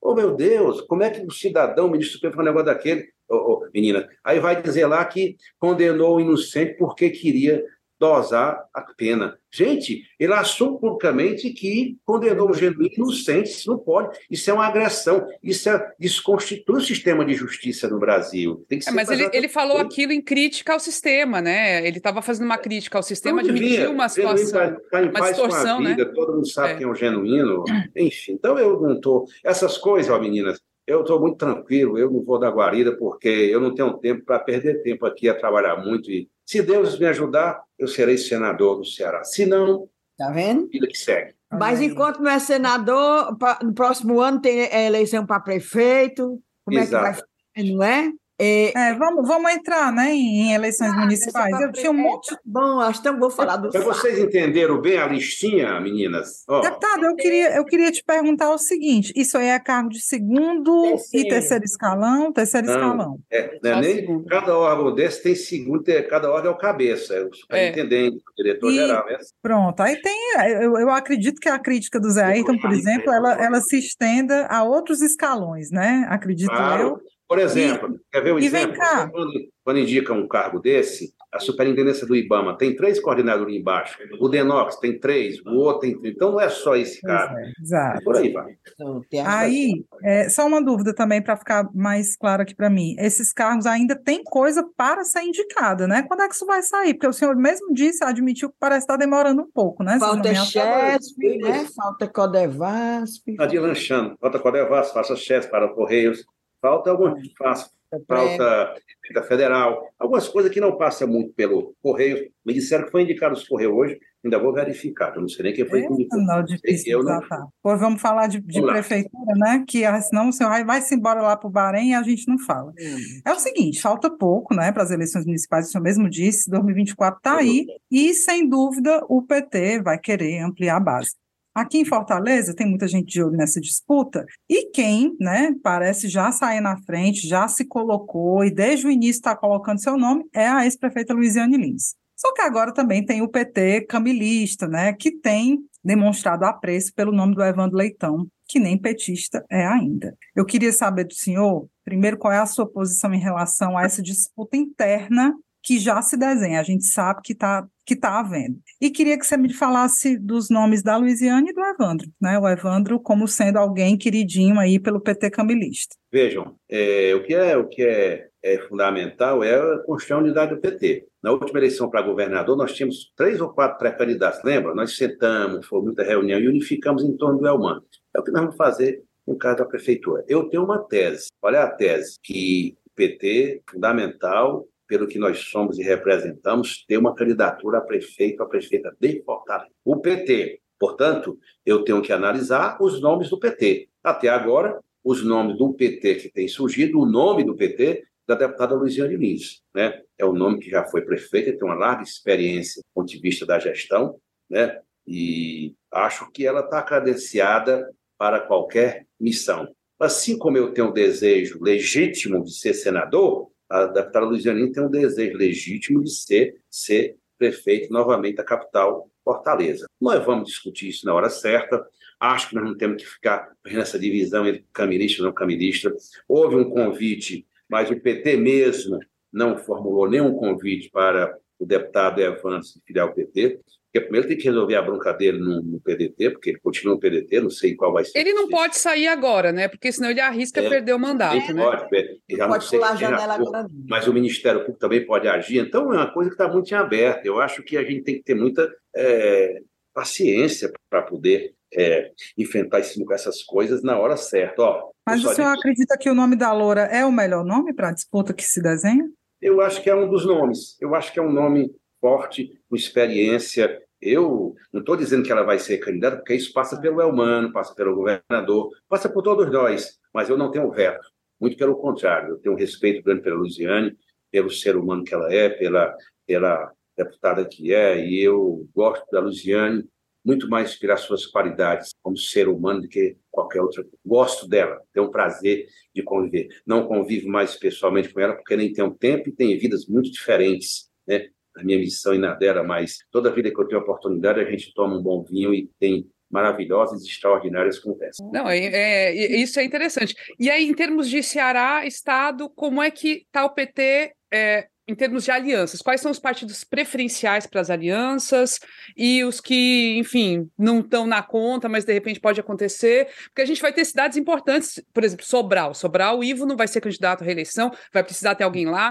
[0.00, 3.08] Oh, meu Deus, como é que o cidadão, o ministro Supremo, faz um negócio daquele?
[3.28, 7.62] Oh, oh, menina, aí vai dizer lá que condenou o inocente porque queria
[7.98, 9.38] dosar a pena.
[9.50, 14.66] Gente, ele assume publicamente que condenou o genuíno inocente, isso não pode, isso é uma
[14.66, 18.66] agressão, isso é, desconstitui o sistema de justiça no Brasil.
[18.70, 21.86] É, mas ele, ele falou aquilo em crítica ao sistema, né?
[21.86, 26.04] Ele estava fazendo uma crítica ao sistema, admitiu uma situação, tá, em uma distorção, vida,
[26.04, 26.12] né?
[26.14, 26.76] Todo mundo sabe é.
[26.76, 27.64] quem é o genuíno,
[27.96, 28.32] enfim.
[28.32, 29.26] Então eu não estou...
[29.42, 33.60] Essas coisas, ó, meninas, eu estou muito tranquilo, eu não vou dar guarida, porque eu
[33.60, 37.62] não tenho tempo para perder tempo aqui a trabalhar muito e se Deus me ajudar,
[37.76, 39.24] eu serei senador do Ceará.
[39.24, 40.68] Se não, tá vendo?
[40.68, 41.34] vida que segue.
[41.52, 46.40] Mas enquanto não é senador, no próximo ano tem eleição para prefeito.
[46.64, 47.06] Como Exato.
[47.06, 48.12] é que vai não é?
[48.38, 51.58] É, é, vamos, vamos entrar né, em eleições ah, municipais.
[51.58, 52.36] Eu tinha um monte.
[52.44, 53.70] Bom, acho que vou falar do.
[53.70, 56.44] Para vocês entenderam bem a listinha, meninas?
[56.46, 56.60] Oh.
[56.60, 60.82] Deputado, eu queria, eu queria te perguntar o seguinte: isso aí é cargo de segundo
[60.82, 61.26] terceiro.
[61.26, 62.30] e terceiro escalão?
[62.30, 63.18] Terceiro Não, escalão.
[63.30, 67.32] É, é nem, cada órgão desse tem segundo, cada órgão é o cabeça, é o
[67.32, 68.18] superintendente, é.
[68.18, 69.08] o diretor-geral.
[69.08, 70.16] É pronto, aí tem.
[70.60, 74.46] Eu, eu acredito que a crítica do Zé Ayrton, por exemplo, ela, ela se estenda
[74.46, 76.06] a outros escalões, né?
[76.10, 76.82] Acredito claro.
[76.82, 77.15] eu.
[77.28, 78.76] Por exemplo, e, quer ver um exemplo?
[79.10, 79.32] Quando,
[79.64, 84.76] quando, indica um cargo desse, a superintendência do IBAMA tem três coordenadores embaixo, o DENOX
[84.76, 86.14] tem três, o outro tem três.
[86.14, 87.32] Então não é só esse cara.
[87.40, 88.04] É, exato.
[88.04, 88.54] Por aí vai.
[88.74, 92.94] Então, aí, é, só uma dúvida também para ficar mais claro aqui para mim.
[92.96, 96.04] Esses cargos ainda tem coisa para ser indicada, né?
[96.06, 96.94] Quando é que isso vai sair?
[96.94, 99.98] Porque o senhor mesmo disse, admitiu que parece estar demorando um pouco, né?
[99.98, 101.66] Falta CHESP, né?
[101.74, 103.28] Falta Codevasp.
[103.32, 104.16] Está deslanchando.
[104.20, 106.24] Falta Codevasp, falta CHESP para Correios.
[106.60, 107.70] Falta alguma faz,
[108.06, 108.74] falta
[109.14, 112.30] da federal, algumas coisas que não passam muito pelo correio.
[112.44, 115.54] Me disseram que foi indicado os correios hoje, ainda vou verificar, eu não sei nem
[115.54, 117.20] quem foi é, Não, difícil eu não...
[117.62, 119.64] Pois vamos falar de, de vamos prefeitura, né?
[119.66, 122.02] Que ah, senão o senhor vai, vai se embora lá para o Bahrein e a
[122.02, 122.72] gente não fala.
[122.72, 123.20] Hum.
[123.24, 127.18] É o seguinte, falta pouco, né, para as eleições municipais, o senhor mesmo disse, 2024
[127.18, 131.10] está aí, e sem dúvida o PT vai querer ampliar a base.
[131.56, 136.30] Aqui em Fortaleza tem muita gente de olho nessa disputa e quem, né, parece já
[136.30, 140.46] sair na frente, já se colocou e desde o início está colocando seu nome é
[140.46, 141.94] a ex-prefeita Luiziane Lins.
[142.14, 147.34] Só que agora também tem o PT camilista, né, que tem demonstrado apreço pelo nome
[147.34, 150.14] do Evandro Leitão, que nem petista é ainda.
[150.34, 154.02] Eu queria saber do senhor, primeiro, qual é a sua posição em relação a essa
[154.02, 155.34] disputa interna
[155.66, 158.58] que já se desenha, a gente sabe que está que tá havendo.
[158.80, 162.36] E queria que você me falasse dos nomes da Luiziane e do Evandro, né?
[162.36, 165.94] O Evandro como sendo alguém queridinho aí pelo PT camilista.
[166.12, 170.54] Vejam, é, o que é o que é, é fundamental é a construir a unidade
[170.54, 171.06] do PT.
[171.22, 174.74] Na última eleição para governador, nós tínhamos três ou quatro pré-candidatos, lembra?
[174.74, 177.80] Nós sentamos, foi muita reunião e unificamos em torno do Elman.
[178.14, 180.24] É o que nós vamos fazer no caso da prefeitura.
[180.28, 185.82] Eu tenho uma tese, olha a tese, que PT, fundamental, pelo que nós somos e
[185.82, 189.70] representamos, ter uma candidatura a prefeito, a prefeita de Fortaleza.
[189.84, 193.88] O PT, portanto, eu tenho que analisar os nomes do PT.
[194.02, 198.74] Até agora, os nomes do PT que tem surgido, o nome do PT da deputada
[198.74, 200.02] Luiziane Lins, né?
[200.18, 203.46] É o nome que já foi prefeita, tem uma larga experiência do ponto de vista
[203.46, 204.16] da gestão,
[204.50, 204.80] né?
[205.06, 209.68] E acho que ela está credenciada para qualquer missão.
[209.98, 214.90] Assim como eu tenho um desejo legítimo de ser senador, a deputada Luiziane tem um
[214.90, 219.86] desejo legítimo de ser, ser prefeito novamente da capital, Fortaleza.
[220.00, 221.84] Nós vamos discutir isso na hora certa.
[222.18, 225.92] Acho que nós não temos que ficar nessa divisão entre caminista e não caminista.
[226.28, 229.00] Houve um convite, mas o PT mesmo
[229.32, 233.60] não formulou nenhum convite para o deputado Evandro se filiar PT.
[233.96, 237.00] Porque primeiro tem que resolver a bronca dele no, no, PDT, porque ele continua no
[237.00, 238.18] PDT, não sei qual vai ser.
[238.18, 239.68] Ele não pode sair agora, né?
[239.68, 241.62] Porque senão ele arrisca é, perder o mandato, ele né?
[241.62, 243.66] Pode, ele já pode pular a janela agora.
[243.88, 245.58] Mas o Ministério Público também pode agir.
[245.58, 247.24] Então é uma coisa que está muito em aberto.
[247.24, 249.60] Eu acho que a gente tem que ter muita é,
[249.94, 254.62] paciência para poder é, enfrentar essas coisas na hora certa.
[254.62, 257.88] Ó, Mas o senhor acredita que o nome da Loura é o melhor nome para
[257.88, 259.04] a disputa que se desenha?
[259.40, 260.76] Eu acho que é um dos nomes.
[260.80, 261.70] Eu acho que é um nome
[262.00, 263.82] forte, com experiência.
[264.06, 267.74] Eu não estou dizendo que ela vai ser candidata, porque isso passa pelo Elmano, passa
[267.74, 271.06] pelo governador, passa por todos nós, mas eu não tenho veto.
[271.40, 273.96] Muito pelo contrário, eu tenho um respeito grande pela Luziane,
[274.30, 275.94] pelo ser humano que ela é, pela,
[276.26, 279.84] pela deputada que é, e eu gosto da Luziane
[280.26, 283.86] muito mais pelas suas qualidades como ser humano do que qualquer outra.
[284.04, 286.48] Gosto dela, tenho um prazer de conviver.
[286.66, 290.90] Não convivo mais pessoalmente com ela porque nem tenho tempo e tem vidas muito diferentes,
[291.06, 291.28] né?
[291.56, 294.72] A minha missão e na dela, mas toda vida que eu tenho oportunidade, a gente
[294.74, 298.26] toma um bom vinho e tem maravilhosas e extraordinárias conversas.
[298.32, 300.14] Não, é, é, isso é interessante.
[300.38, 304.94] E aí, em termos de Ceará, Estado, como é que está o PT é, em
[304.94, 305.80] termos de alianças?
[305.80, 308.58] Quais são os partidos preferenciais para as alianças
[308.96, 313.08] e os que, enfim, não estão na conta, mas de repente pode acontecer?
[313.26, 315.74] Porque a gente vai ter cidades importantes, por exemplo, Sobral.
[315.74, 318.90] Sobral, o Ivo não vai ser candidato à reeleição, vai precisar ter alguém lá,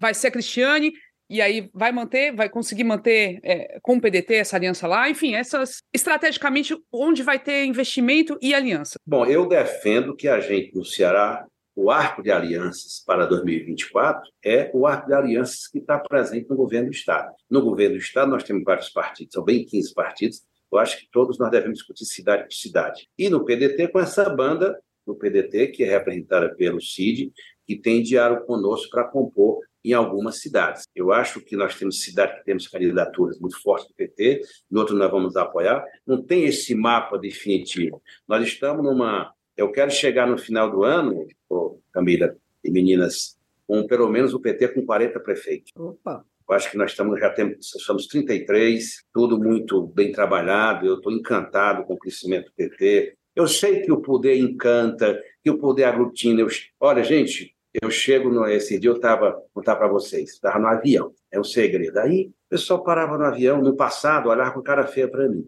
[0.00, 0.92] vai ser a Cristiane
[1.32, 5.34] e aí vai manter, vai conseguir manter é, com o PDT essa aliança lá, enfim,
[5.34, 8.98] essas estrategicamente onde vai ter investimento e aliança.
[9.06, 14.70] Bom, eu defendo que a gente no Ceará o arco de alianças para 2024 é
[14.74, 17.32] o arco de alianças que está presente no governo do Estado.
[17.50, 20.42] No governo do Estado, nós temos vários partidos, são bem 15 partidos.
[20.70, 23.08] Eu acho que todos nós devemos discutir cidade por cidade.
[23.16, 27.32] E no PDT, com essa banda, no PDT, que é representada pelo CID,
[27.66, 30.84] que tem diário conosco para compor em algumas cidades.
[30.94, 34.96] Eu acho que nós temos cidades que temos candidaturas muito fortes do PT, no outro
[34.96, 35.84] nós vamos apoiar.
[36.06, 38.02] Não tem esse mapa definitivo.
[38.26, 39.32] Nós estamos numa.
[39.56, 44.40] Eu quero chegar no final do ano, oh, Camila e meninas, com pelo menos o
[44.40, 45.72] PT com 40 prefeitos.
[45.76, 46.24] Opa!
[46.48, 50.86] Eu acho que nós estamos, já temos, somos 33, tudo muito bem trabalhado.
[50.86, 53.14] Eu estou encantado com o crescimento do PT.
[53.34, 56.42] Eu sei que o poder encanta, que o poder aglutina.
[56.42, 60.66] Eu, olha, gente, eu chego no esse dia eu estava contar para vocês, estava no
[60.66, 61.98] avião, é um segredo.
[61.98, 65.46] Aí o pessoal parava no avião, no passado, olhava com cara feia para mim.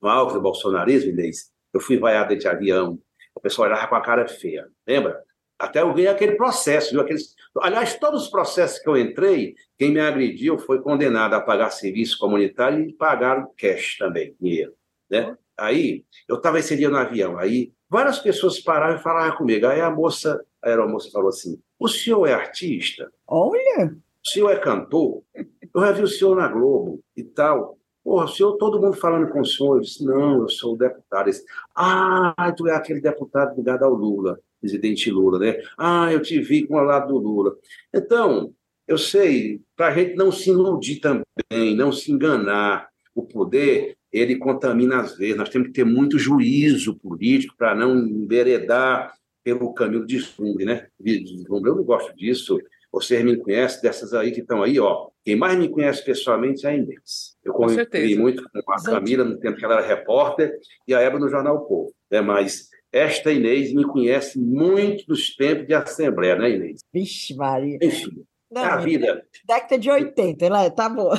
[0.00, 2.98] No alto do bolsonarismo, Inês, eu fui vaiado de avião,
[3.34, 5.22] o pessoal olhava com a cara feia, lembra?
[5.58, 7.02] Até eu ganhei aquele processo, viu?
[7.02, 7.34] Aqueles...
[7.60, 12.18] Aliás, todos os processos que eu entrei, quem me agrediu foi condenado a pagar serviço
[12.18, 14.72] comunitário e pagar cash também, dinheiro,
[15.10, 15.36] né?
[15.60, 19.66] Aí, eu estava esse dia no avião, aí várias pessoas pararam e falaram comigo.
[19.66, 23.12] Aí a moça, a aeromoça falou assim: O senhor é artista?
[23.26, 23.94] Olha!
[24.24, 25.22] O senhor é cantor?
[25.34, 27.78] Eu já vi o senhor na Globo e tal.
[28.02, 29.76] Porra, o senhor, todo mundo falando com o senhor.
[29.76, 31.26] Eu disse: Não, eu sou o deputado.
[31.26, 31.44] Disse,
[31.74, 35.60] ah, tu é aquele deputado ligado ao Lula, presidente Lula, né?
[35.76, 37.54] Ah, eu te vi com o lado do Lula.
[37.92, 38.54] Então,
[38.88, 44.36] eu sei, para a gente não se iludir também, não se enganar, o poder ele
[44.36, 45.36] contamina às vezes.
[45.36, 50.88] Nós temos que ter muito juízo político para não enveredar pelo caminho de deslumbre, né?
[50.98, 51.70] Deslumbre.
[51.70, 52.58] Eu não gosto disso.
[52.92, 55.08] Você me conhece, dessas aí que estão aí, ó.
[55.24, 57.36] Quem mais me conhece pessoalmente é a Inês.
[57.44, 60.58] Eu convivi muito com a Camila no tempo que ela era repórter
[60.88, 61.94] e a Eva no Jornal o Povo.
[62.10, 62.20] Né?
[62.20, 66.80] Mas esta Inês me conhece muito dos tempos de Assembleia, né, Inês?
[66.92, 67.78] Vixe, Maria.
[67.80, 69.24] Enfim, Não, é a vida.
[69.46, 70.70] Década de 80, né?
[70.70, 71.12] Tá bom.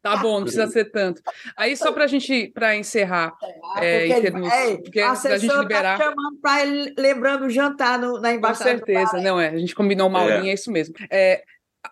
[0.00, 1.20] Tá bom, não precisa ser tanto.
[1.56, 3.34] Aí, só para a gente, para encerrar,
[3.76, 5.98] é, em termos, é, porque a gente tá liberar.
[5.98, 6.62] Tá chamando para
[6.96, 8.78] lembrando o jantar no, na embaixada.
[8.78, 9.48] Com certeza, não é.
[9.48, 10.94] A gente combinou uma aulinha, é, é isso mesmo.
[11.10, 11.42] É,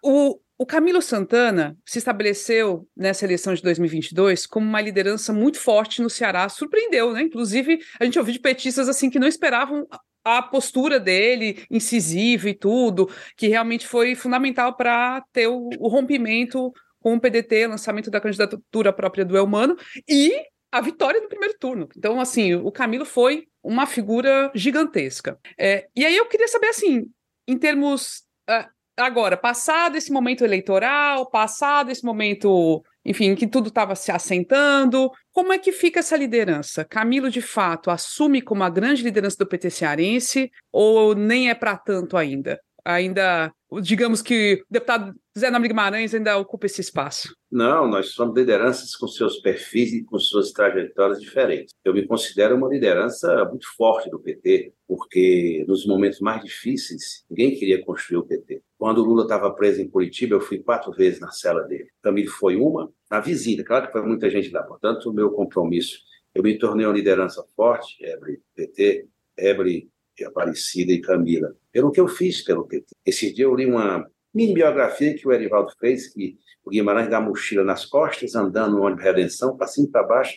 [0.03, 6.01] o, o Camilo Santana se estabeleceu nessa eleição de 2022 como uma liderança muito forte
[6.01, 7.23] no Ceará, surpreendeu, né?
[7.23, 9.87] Inclusive, a gente ouviu de petistas assim que não esperavam
[10.25, 16.73] a postura dele, incisiva e tudo, que realmente foi fundamental para ter o, o rompimento
[17.07, 19.77] com o PDT, lançamento da candidatura própria do Elmano
[20.09, 20.43] e
[20.73, 21.89] a vitória no primeiro turno.
[21.97, 25.39] Então, assim, o Camilo foi uma figura gigantesca.
[25.57, 27.05] É, e aí eu queria saber, assim,
[27.47, 28.25] em termos.
[28.51, 35.09] Uh, agora, passado esse momento eleitoral, passado esse momento, enfim, que tudo estava se assentando,
[35.31, 36.85] como é que fica essa liderança?
[36.85, 41.79] Camilo, de fato, assume como a grande liderança do PT cearense ou nem é para
[41.79, 42.61] tanto ainda?
[42.87, 47.34] Ainda digamos que o deputado Zé Nome Guimarães ainda ocupa esse espaço?
[47.51, 51.74] Não, nós somos lideranças com seus perfis e com suas trajetórias diferentes.
[51.84, 57.57] Eu me considero uma liderança muito forte do PT, porque nos momentos mais difíceis, ninguém
[57.57, 58.62] queria construir o PT.
[58.78, 61.89] Quando o Lula estava preso em Curitiba, eu fui quatro vezes na cela dele.
[62.01, 64.62] Camilo foi uma, na visita, claro que foi muita gente lá.
[64.62, 65.99] Portanto, o meu compromisso,
[66.32, 69.91] eu me tornei uma liderança forte, Ebre PT, Ebre
[70.25, 72.95] Aparecida e Camila, pelo que eu fiz pelo PT.
[73.05, 76.37] Esse dia eu li uma mini biografia que o Erivaldo fez, que
[76.67, 80.35] o Guimarães dá mochila nas costas, andando no ônibus Redenção, para cima e para baixo,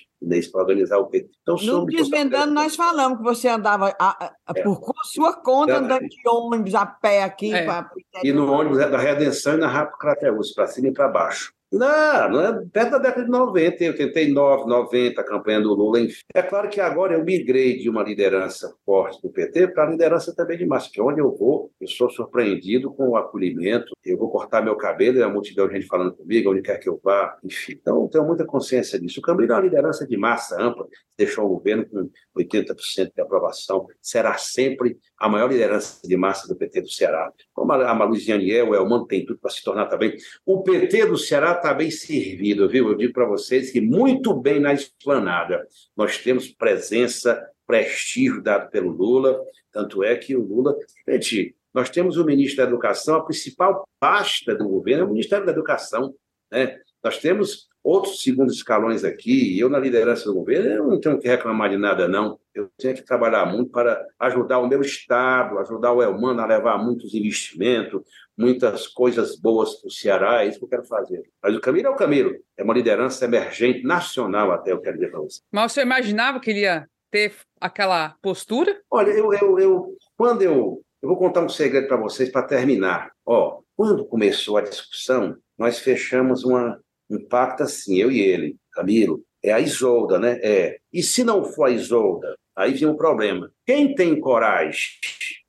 [0.51, 1.29] para organizar o PT.
[1.41, 4.61] Então, no Desvendando, nós falamos que você andava a, a, é.
[4.61, 7.51] por sua conta, andando de ônibus a pé aqui.
[7.51, 7.65] É.
[7.65, 7.89] Pra...
[8.23, 11.51] E no ônibus da Redenção e na Rápido Crateus, para cima e para baixo.
[11.71, 16.23] Não, não é perto da década de 90, 89, 90, a campanha do Lula, enfim.
[16.33, 20.33] É claro que agora eu migrei de uma liderança forte do PT para a liderança
[20.35, 24.31] também de massa, que onde eu vou, eu sou surpreendido com o acolhimento, eu vou
[24.31, 27.37] cortar meu cabelo, é a multidão de gente falando comigo, onde quer que eu vá,
[27.43, 27.73] enfim.
[27.79, 29.19] Então, eu tenho muita consciência disso.
[29.19, 33.85] O Camilo é uma liderança de massa ampla, deixou o governo com 80% de aprovação,
[34.01, 37.31] será sempre a maior liderança de massa do PT do Ceará.
[37.53, 40.15] Como a Maluziane é, o Elmano tem tudo para se tornar também.
[40.45, 42.87] O PT do Ceará está bem servido, viu?
[42.87, 45.67] Eu digo para vocês que muito bem na esplanada.
[45.95, 49.39] Nós temos presença, prestígio dado pelo Lula,
[49.71, 50.75] tanto é que o Lula.
[51.07, 55.45] Gente, nós temos o ministro da Educação, a principal pasta do governo é o Ministério
[55.45, 56.13] da Educação.
[56.51, 56.79] Né?
[57.03, 61.27] Nós temos outros segundos escalões aqui, eu na liderança do governo, eu não tenho que
[61.27, 62.39] reclamar de nada, não.
[62.59, 66.77] Eu tenho que trabalhar muito para ajudar o meu Estado, ajudar o Elmano a levar
[66.77, 68.01] muitos investimentos,
[68.37, 71.23] muitas coisas boas para o Ceará, é isso que eu quero fazer.
[71.41, 75.11] Mas o Camilo é o Camilo, é uma liderança emergente nacional até, eu quero dizer
[75.11, 75.39] para você.
[75.51, 78.79] Mas você imaginava que ele ia ter aquela postura?
[78.91, 83.11] Olha, eu, eu, eu quando eu, eu vou contar um segredo para vocês para terminar.
[83.25, 86.77] Ó, quando começou a discussão, nós fechamos uma,
[87.09, 90.39] um pacto assim, eu e ele, Camilo, é a Isolda, né?
[90.43, 90.77] É.
[90.91, 93.51] E se não for a Isolda, aí vem um problema.
[93.65, 94.89] Quem tem coragem?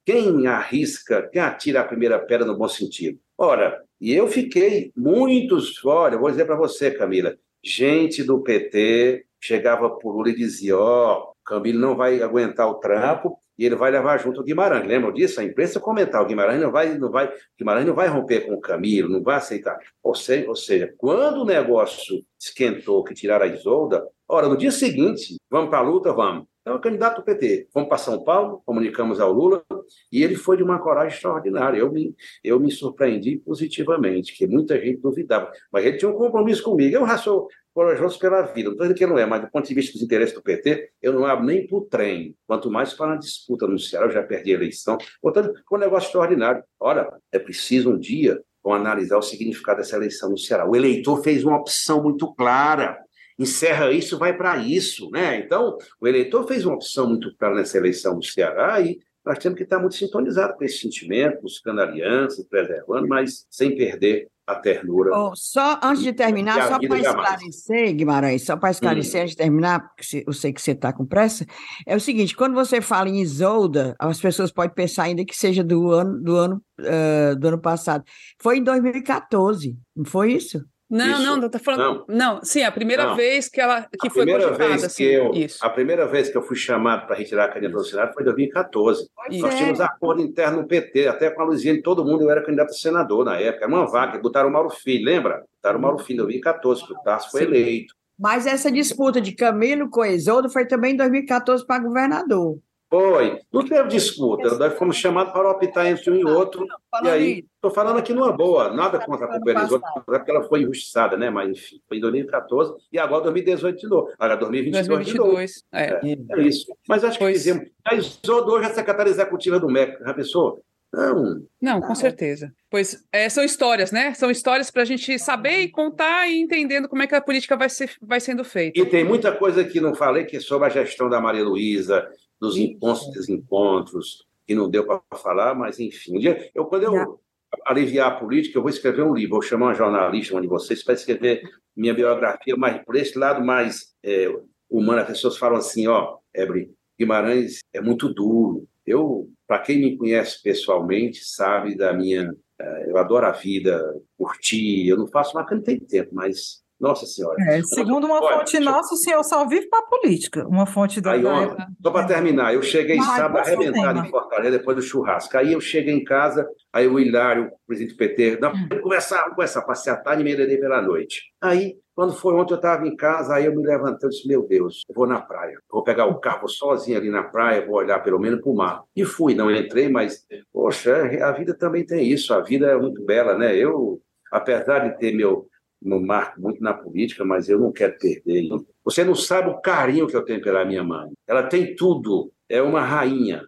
[0.07, 1.29] Quem arrisca?
[1.31, 3.19] Quem atira a primeira pedra no bom sentido?
[3.37, 9.91] Ora, e eu fiquei muitos, olha, vou dizer para você, Camila, gente do PT chegava
[9.91, 13.91] por Lula e dizia, ó, oh, Camilo não vai aguentar o trampo, e ele vai
[13.91, 14.87] levar junto o Guimarães.
[14.87, 15.39] Lembram disso?
[15.39, 18.61] A imprensa comentar, o Guimarães não vai, não vai, Guimarães não vai romper com o
[18.61, 19.79] Camilo, não vai aceitar.
[20.03, 24.71] Ou seja, ou seja quando o negócio esquentou que tiraram a Isolda, ora, no dia
[24.71, 26.47] seguinte, vamos para a luta, vamos.
[26.61, 27.69] Então, é candidato do PT.
[27.73, 29.65] Fomos para São Paulo, comunicamos ao Lula,
[30.13, 31.79] e ele foi de uma coragem extraordinária.
[31.79, 35.51] Eu me, eu me surpreendi positivamente, que muita gente duvidava.
[35.73, 36.95] Mas ele tinha um compromisso comigo.
[36.97, 38.69] Eu sou corajoso pela vida.
[38.69, 40.91] Não estou dizendo que não é, mas do ponto de vista dos interesses do PT,
[41.01, 44.07] eu não abro nem para o trem, quanto mais para a disputa no Ceará.
[44.07, 44.99] Eu já perdi a eleição.
[45.23, 46.63] Portanto, foi um negócio extraordinário.
[46.79, 50.69] Ora, é preciso um dia analisar o significado dessa eleição no Ceará.
[50.69, 52.99] O eleitor fez uma opção muito clara
[53.41, 55.39] encerra isso, vai para isso, né?
[55.39, 59.57] Então, o eleitor fez uma opção muito clara nessa eleição do Ceará e nós temos
[59.57, 65.11] que estar muito sintonizados com esse sentimento, buscando alianças, preservando, mas sem perder a ternura.
[65.17, 69.23] Oh, só antes de terminar, só para esclarecer, Guimarães, só para esclarecer, hum.
[69.23, 71.47] antes de terminar, porque eu sei que você está com pressa,
[71.87, 75.65] é o seguinte, quando você fala em Isolda, as pessoas podem pensar ainda que seja
[75.65, 78.05] do ano, do ano, uh, do ano passado.
[78.43, 80.63] Foi em 2014, não foi isso?
[80.91, 81.23] Não, isso.
[81.23, 82.05] não, tá falando.
[82.09, 83.17] Não, não sim, a primeira não.
[83.17, 85.65] vez que ela que a foi cogitada, assim, eu, isso.
[85.65, 88.27] A primeira vez que eu fui chamado para retirar a candidatura do Senado foi em
[88.27, 89.09] 2014.
[89.31, 89.41] Isso.
[89.41, 92.71] Nós tínhamos acordo interno no PT, até com a Luiziane, todo mundo, eu era candidato
[92.71, 93.67] a senador na época.
[93.67, 95.45] Era uma vaga, botaram o Mauro Filho, lembra?
[95.63, 97.47] Botaram o Mauro Filho em 2014, que o Tarso foi sim.
[97.47, 97.95] eleito.
[98.19, 102.59] Mas essa disputa de Camilo com Isoldo foi também em 2014 para governador.
[102.91, 103.41] Foi.
[103.53, 104.57] Não teve disputa.
[104.57, 106.67] Nós fomos chamados para optar entre um e outro.
[107.05, 110.63] E aí, estou falando aqui numa boa, nada contra a pulverizadora, é porque ela foi
[110.63, 111.31] injustiçada, né?
[111.31, 114.11] Mas, enfim, foi em 2014 e agora 2018 de novo.
[114.19, 115.71] Agora 2022, 2022 de novo.
[115.73, 116.37] É.
[116.37, 116.67] é, é isso.
[116.89, 117.33] Mas acho pois.
[117.33, 117.71] que fizemos.
[117.85, 120.61] A Isodo hoje é a secretária executiva do MEC, já pensou?
[120.93, 121.47] Não.
[121.63, 122.53] Não, com certeza.
[122.69, 124.13] Pois é, são histórias, né?
[124.15, 127.57] São histórias para a gente saber e contar e entendendo como é que a política
[127.57, 128.81] vai, ser, vai sendo feita.
[128.81, 132.09] E tem muita coisa que não falei, que é sobre a gestão da Maria Luísa,
[132.41, 136.17] dos encontros e desencontros, que não deu para falar, mas enfim.
[136.17, 137.21] Um dia, eu, quando eu
[137.67, 140.83] aliviar a política, eu vou escrever um livro, vou chamar uma jornalista, uma de vocês,
[140.83, 141.43] para escrever
[141.77, 144.29] minha biografia, mas por esse lado mais é,
[144.69, 145.01] humano.
[145.01, 148.67] As pessoas falam assim, ó, Ebre, Guimarães é muito duro.
[148.87, 152.33] Eu para quem me conhece pessoalmente, sabe da minha.
[152.61, 153.83] Eh, eu adoro a vida,
[154.17, 154.87] curtir.
[154.87, 156.63] Eu não faço mais porque não tem tempo, mas.
[156.81, 157.37] Nossa Senhora.
[157.49, 160.47] É, segundo uma Olha, fonte nossa, o senhor só vive para a política.
[160.47, 161.13] Uma fonte da.
[161.13, 165.37] Aí, só para terminar, eu cheguei Mas, sábado arrebentado em Fortaleza depois do churrasco.
[165.37, 168.67] Aí eu cheguei em casa, aí o Hilário, o presidente do PT, não, hum.
[168.69, 171.23] vamos conversar, vamos conversar, passei a tarde e meia pela noite.
[171.41, 174.43] Aí quando foi ontem, eu estava em casa, aí eu me levantei e disse: Meu
[174.49, 175.59] Deus, eu vou na praia.
[175.71, 178.85] Vou pegar o carro sozinho ali na praia, vou olhar pelo menos para o mar.
[178.97, 182.33] E fui, não entrei, mas, poxa, a vida também tem isso.
[182.33, 183.55] A vida é muito bela, né?
[183.55, 184.01] Eu,
[184.33, 185.47] apesar de ter meu,
[185.81, 188.49] meu marco muito na política, mas eu não quero perder.
[188.85, 191.11] Você não sabe o carinho que eu tenho pela minha mãe.
[191.27, 193.43] Ela tem tudo, é uma rainha.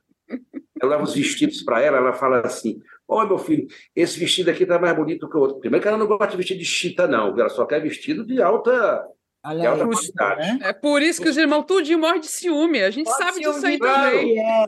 [0.81, 4.65] Eu levo os vestidos para ela, ela fala assim: Olha, meu filho, esse vestido aqui
[4.65, 5.61] tá mais bonito que o outro.
[5.61, 7.39] Primeiro que ela não gosta de vestido de chita, não.
[7.39, 9.07] Ela só quer vestido de alta,
[9.43, 10.41] alta qualidade.
[10.41, 10.59] Né?
[10.63, 12.83] É por isso que os irmãos tudinho morrem de ciúme.
[12.83, 14.39] A gente Pode sabe disso aí também.
[14.39, 14.67] É.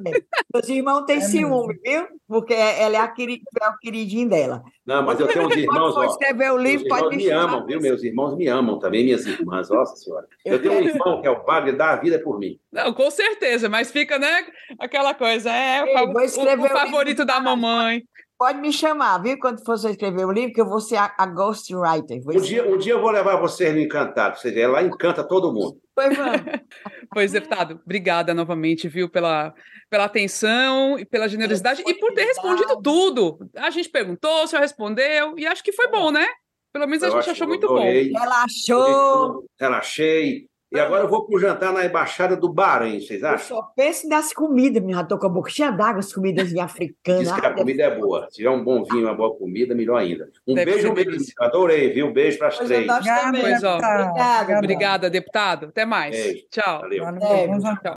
[0.55, 2.07] Os irmãos têm é ciúme, viu?
[2.27, 4.63] Porque ela é, a querid, é o queridinho dela.
[4.85, 5.95] Não, mas eu tenho uns irmãos.
[5.95, 7.81] Pode escrever o livro, pode me, me amam, viu?
[7.81, 9.71] Meus irmãos me amam também, minhas irmãs.
[9.71, 10.27] Nossa Senhora.
[10.45, 12.59] Eu tenho um irmão que é o padre, dá a vida por mim.
[12.73, 14.47] Não, com certeza, mas fica, né?
[14.79, 18.03] Aquela coisa, é Ei, o, o, o favorito da mamãe.
[18.39, 19.39] Pode me chamar, viu?
[19.39, 22.21] Quando for você escrever o livro, que eu vou ser a, a ghostwriter.
[22.27, 24.39] Um dia, um dia eu vou levar você no Encantado.
[24.39, 25.81] Você ela encanta todo mundo.
[25.95, 26.41] Pois vamos.
[27.13, 29.55] pois, deputado, obrigada novamente, viu, pela,
[29.89, 33.39] pela atenção e pela generosidade e por ter respondido tudo.
[33.57, 36.27] A gente perguntou, o senhor respondeu, e acho que foi bom, né?
[36.73, 37.81] Pelo menos a eu gente achou muito bom.
[37.81, 39.45] Relaxou.
[39.61, 40.49] Relaxei.
[40.75, 43.57] E agora eu vou para o jantar na Embaixada do Bahrein, vocês acham?
[43.57, 47.29] Eu só penso nas comidas, minha estou com a boca cheia d'água, as comidas africanas.
[47.29, 48.27] Diz que a comida é boa.
[48.29, 50.29] Se tiver um bom vinho, uma boa comida, melhor ainda.
[50.45, 51.33] Um Deve beijo mesmo.
[51.39, 52.09] Adorei, viu?
[52.09, 52.89] Um beijo para as três.
[52.89, 53.77] Pois, ó.
[53.77, 55.67] Obrigada, Obrigada, deputado.
[55.67, 56.11] Até mais.
[56.11, 56.45] Beijo.
[56.51, 56.81] Tchau.
[56.81, 57.05] Valeu.
[57.07, 57.47] É,
[57.81, 57.95] tchau.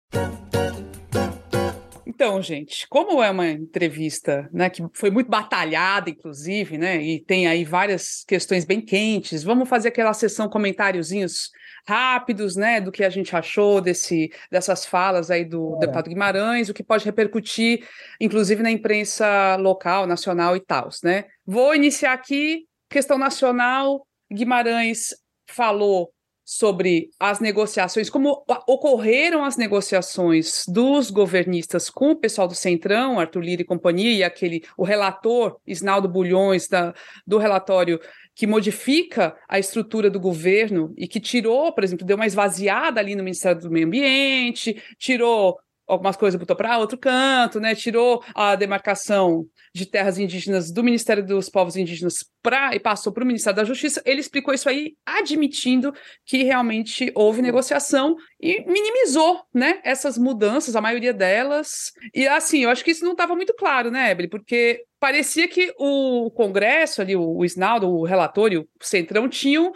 [2.06, 7.48] Então, gente, como é uma entrevista, né, que foi muito batalhada, inclusive, né, e tem
[7.48, 11.52] aí várias questões bem quentes, vamos fazer aquela sessão comentáriozinhos
[11.88, 15.80] rápidos, né, do que a gente achou desse, dessas falas aí do é.
[15.80, 17.88] deputado Guimarães, o que pode repercutir,
[18.20, 21.26] inclusive, na imprensa local, nacional e tal, né?
[21.46, 25.16] Vou iniciar aqui, questão nacional, Guimarães
[25.50, 26.12] falou
[26.50, 33.42] sobre as negociações, como ocorreram as negociações dos governistas com o pessoal do Centrão, Arthur
[33.42, 36.94] Lira e companhia, e aquele, o relator, Isnaldo Bulhões, da,
[37.26, 38.00] do relatório
[38.38, 43.16] que modifica a estrutura do governo e que tirou, por exemplo, deu uma esvaziada ali
[43.16, 45.58] no Ministério do Meio Ambiente, tirou
[45.88, 47.74] algumas coisas, botou para outro canto, né?
[47.74, 53.24] Tirou a demarcação de terras indígenas do Ministério dos Povos Indígenas pra, e passou para
[53.24, 55.94] o Ministério da Justiça, ele explicou isso aí, admitindo
[56.26, 61.92] que realmente houve negociação e minimizou né, essas mudanças, a maioria delas.
[62.14, 64.28] E assim, eu acho que isso não estava muito claro, né, Ebre?
[64.28, 69.72] Porque parecia que o Congresso, ali, o, o Isnaldo, o relatório, o Centrão, tinham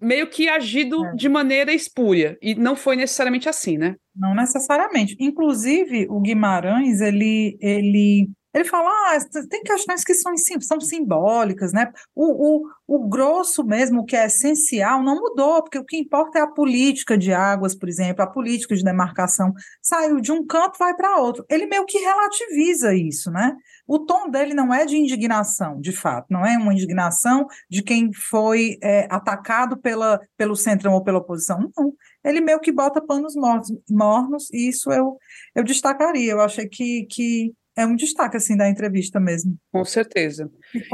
[0.00, 1.14] meio que agido é.
[1.14, 3.96] de maneira espúria, e não foi necessariamente assim, né?
[4.14, 5.16] Não necessariamente.
[5.18, 9.18] Inclusive, o Guimarães, ele, ele ele fala, ah,
[9.50, 11.92] tem questões que são, são simbólicas, né?
[12.14, 16.38] O, o, o grosso mesmo, o que é essencial, não mudou, porque o que importa
[16.38, 19.52] é a política de águas, por exemplo, a política de demarcação.
[19.82, 21.44] Saiu de um canto, vai para outro.
[21.50, 23.56] Ele meio que relativiza isso, né?
[23.88, 28.12] O tom dele não é de indignação, de fato, não é uma indignação de quem
[28.12, 31.92] foi é, atacado pela, pelo centrão ou pela oposição, não.
[32.24, 35.18] Ele meio que bota panos mornos, mornos e isso eu,
[35.54, 36.32] eu destacaria.
[36.32, 39.56] Eu achei que, que é um destaque assim da entrevista mesmo.
[39.72, 40.50] Com certeza.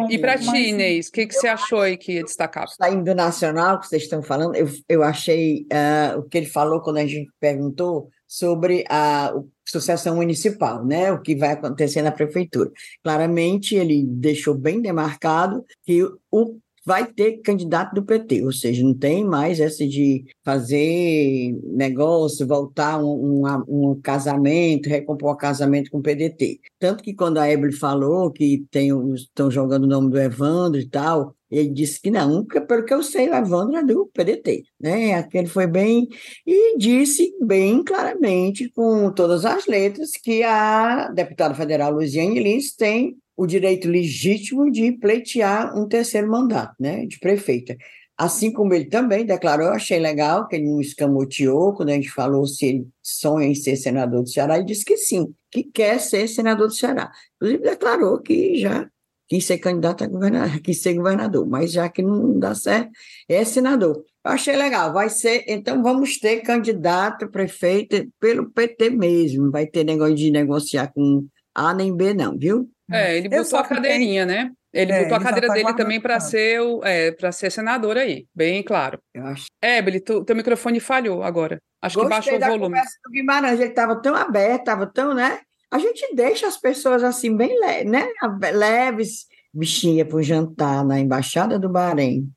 [0.08, 2.66] E, para ti, Inês, o que, que você achou aí que ia destacar?
[2.68, 6.80] Saindo do nacional que vocês estão falando, eu, eu achei uh, o que ele falou
[6.80, 9.32] quando a gente perguntou sobre a
[9.66, 11.12] sucessão municipal, né?
[11.12, 12.70] O que vai acontecer na prefeitura.
[13.02, 16.58] Claramente, ele deixou bem demarcado que o
[16.90, 22.98] vai ter candidato do PT, ou seja, não tem mais essa de fazer negócio, voltar
[22.98, 26.58] um, um, um casamento, recompor um casamento com o PDT.
[26.80, 28.66] Tanto que quando a Evelyn falou que
[29.14, 33.02] estão jogando o nome do Evandro e tal, ele disse que não, pelo que eu
[33.02, 33.42] sei, é
[33.82, 35.14] do PDT, né?
[35.14, 36.08] Aquele foi bem
[36.46, 43.16] e disse bem claramente, com todas as letras, que a deputada federal Luiziane Lins tem
[43.36, 47.74] o direito legítimo de pleitear um terceiro mandato, né, de prefeita.
[48.16, 52.10] Assim como ele também declarou, eu achei legal que ele não escamoteou quando a gente
[52.10, 55.98] falou se ele sonha em ser senador do Ceará, ele disse que sim, que quer
[55.98, 57.10] ser senador do Ceará.
[57.36, 58.86] Inclusive declarou que já
[59.30, 62.90] quis ser candidato a governador, quis ser governador, mas já que não dá certo,
[63.28, 64.04] é senador.
[64.24, 69.84] Eu achei legal, vai ser, então vamos ter candidato prefeito pelo PT mesmo, vai ter
[69.84, 72.68] negócio de negociar com A nem B não, viu?
[72.90, 74.50] É, ele botou a cadeirinha, né?
[74.72, 77.96] Ele é, botou a cadeira tá dele também para ser o, é, para ser senador
[77.96, 78.98] aí, bem claro.
[79.14, 79.46] Eu acho.
[79.62, 81.60] É, Billy, tu, teu microfone falhou agora.
[81.80, 82.80] Acho Gostei que baixou o volume.
[83.04, 85.40] Do Guimarães, ele estava tão aberto, estava tão, né?
[85.70, 88.08] A gente deixa as pessoas assim bem le né?
[88.52, 92.30] leves, bichinha para o jantar na embaixada do Bahrein.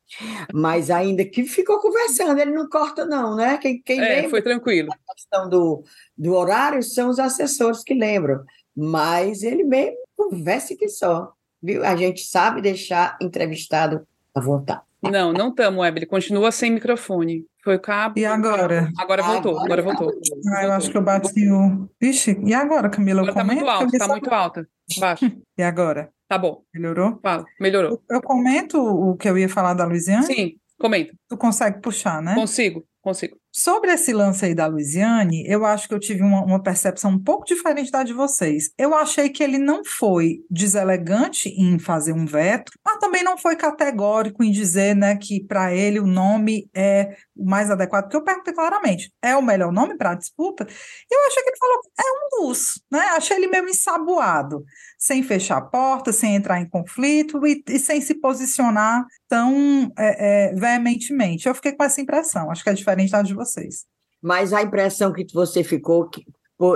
[0.54, 3.58] Mas ainda que ficou conversando, ele não corta não, né?
[3.58, 4.90] Quem, quem é, foi tranquilo.
[4.92, 5.84] A questão do,
[6.18, 8.44] do horário são os assessores que lembram.
[8.76, 11.32] Mas ele mesmo converse que só,
[11.62, 11.84] viu?
[11.86, 14.82] A gente sabe deixar entrevistado à vontade.
[15.02, 16.06] Não, não estamos, Ebele.
[16.06, 17.46] Continua sem microfone.
[17.64, 18.20] Foi o cabo.
[18.20, 18.92] E agora?
[18.98, 20.12] Agora voltou, agora, agora voltou.
[20.54, 21.90] Ah, eu acho que eu bati o.
[22.00, 23.22] Vixe, e agora, Camila?
[23.22, 24.68] Agora tá muito alto, tá muito alta.
[25.00, 25.32] Baixa.
[25.58, 26.10] E agora?
[26.28, 26.64] Tá bom.
[26.74, 27.20] Melhorou?
[27.22, 27.92] Fala, melhorou.
[28.10, 30.26] Eu, eu comento o que eu ia falar da Luiziane?
[30.26, 31.14] Sim, comenta.
[31.30, 32.34] Tu consegue puxar, né?
[32.34, 33.38] Consigo, consigo.
[33.56, 37.20] Sobre esse lance aí da Luiziane, eu acho que eu tive uma, uma, percepção um
[37.20, 38.72] pouco diferente da de vocês.
[38.80, 43.56] Eu achei que ele não foi deselegante em fazer um veto, mas também não foi
[43.56, 48.24] categórico em dizer né, que para ele o nome é o mais adequado, porque eu
[48.24, 50.66] perguntei claramente, é o melhor nome para a disputa?
[50.66, 53.00] E eu achei que ele falou, é um dos, né?
[53.16, 54.64] Achei ele meio ensaboado,
[54.98, 60.52] sem fechar a porta, sem entrar em conflito e, e sem se posicionar tão é,
[60.52, 61.48] é, veementemente.
[61.48, 63.86] Eu fiquei com essa impressão, acho que é diferente da de vocês.
[64.22, 66.26] Mas a impressão que você ficou que,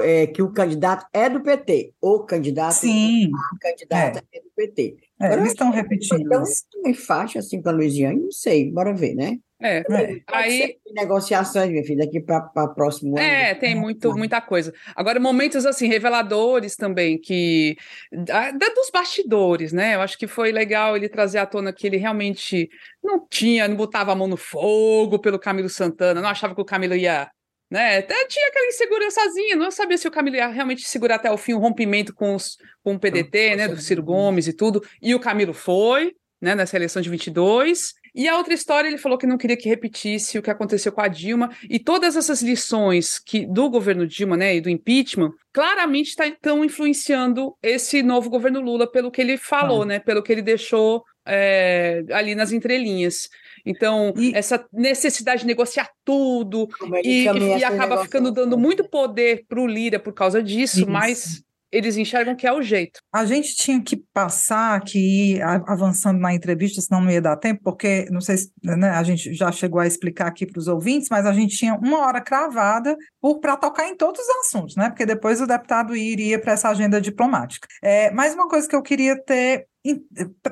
[0.01, 3.32] é, que o candidato é do PT, o candidato Sim.
[3.34, 4.97] a candidata é, é do PT.
[5.20, 6.43] É, eles estão repetindo então.
[6.43, 9.39] Então, faixa assim para a Luiziane, não sei, bora ver, né?
[9.60, 10.22] É, é.
[10.28, 13.26] aí negociações, minha filha, daqui para próximo ano.
[13.26, 14.72] É, tem muito, muita coisa.
[14.95, 17.76] Agora, momentos assim, reveladores também, que
[18.12, 19.95] da, dos bastidores, né?
[19.95, 22.70] Eu acho que foi legal ele trazer à tona que ele realmente
[23.03, 26.66] não tinha, não botava a mão no fogo pelo Camilo Santana, não achava que o
[26.66, 27.30] Camilo ia.
[27.70, 27.97] Né?
[27.97, 31.53] Até tinha aquela insegurançazinha, não sabia se o Camilo ia realmente segurar até o fim
[31.53, 33.68] o rompimento com, os, com o PDT, né?
[33.68, 34.84] Do Ciro Gomes e tudo.
[35.01, 36.53] E o Camilo foi, né?
[36.53, 37.93] Nessa eleição de 22.
[38.18, 41.01] E a outra história, ele falou que não queria que repetisse o que aconteceu com
[41.01, 46.07] a Dilma, e todas essas lições que do governo Dilma, né, e do impeachment, claramente
[46.07, 49.86] estão tá, influenciando esse novo governo Lula, pelo que ele falou, ah.
[49.86, 53.30] né, pelo que ele deixou é, ali nas entrelinhas.
[53.63, 54.34] Então, e...
[54.34, 56.68] essa necessidade de negociar tudo,
[57.03, 60.89] e, e acaba ficando dando muito poder para o Lira por causa disso, Isso.
[60.89, 61.43] mas
[61.78, 62.99] eles enxergam que é o jeito.
[63.13, 67.61] A gente tinha que passar, que ir avançando na entrevista, senão não ia dar tempo,
[67.63, 71.07] porque não sei se né, a gente já chegou a explicar aqui para os ouvintes,
[71.09, 72.97] mas a gente tinha uma hora cravada
[73.41, 74.89] para tocar em todos os assuntos, né?
[74.89, 77.67] Porque depois o deputado iria para essa agenda diplomática.
[77.84, 79.67] É, mais uma coisa que eu queria ter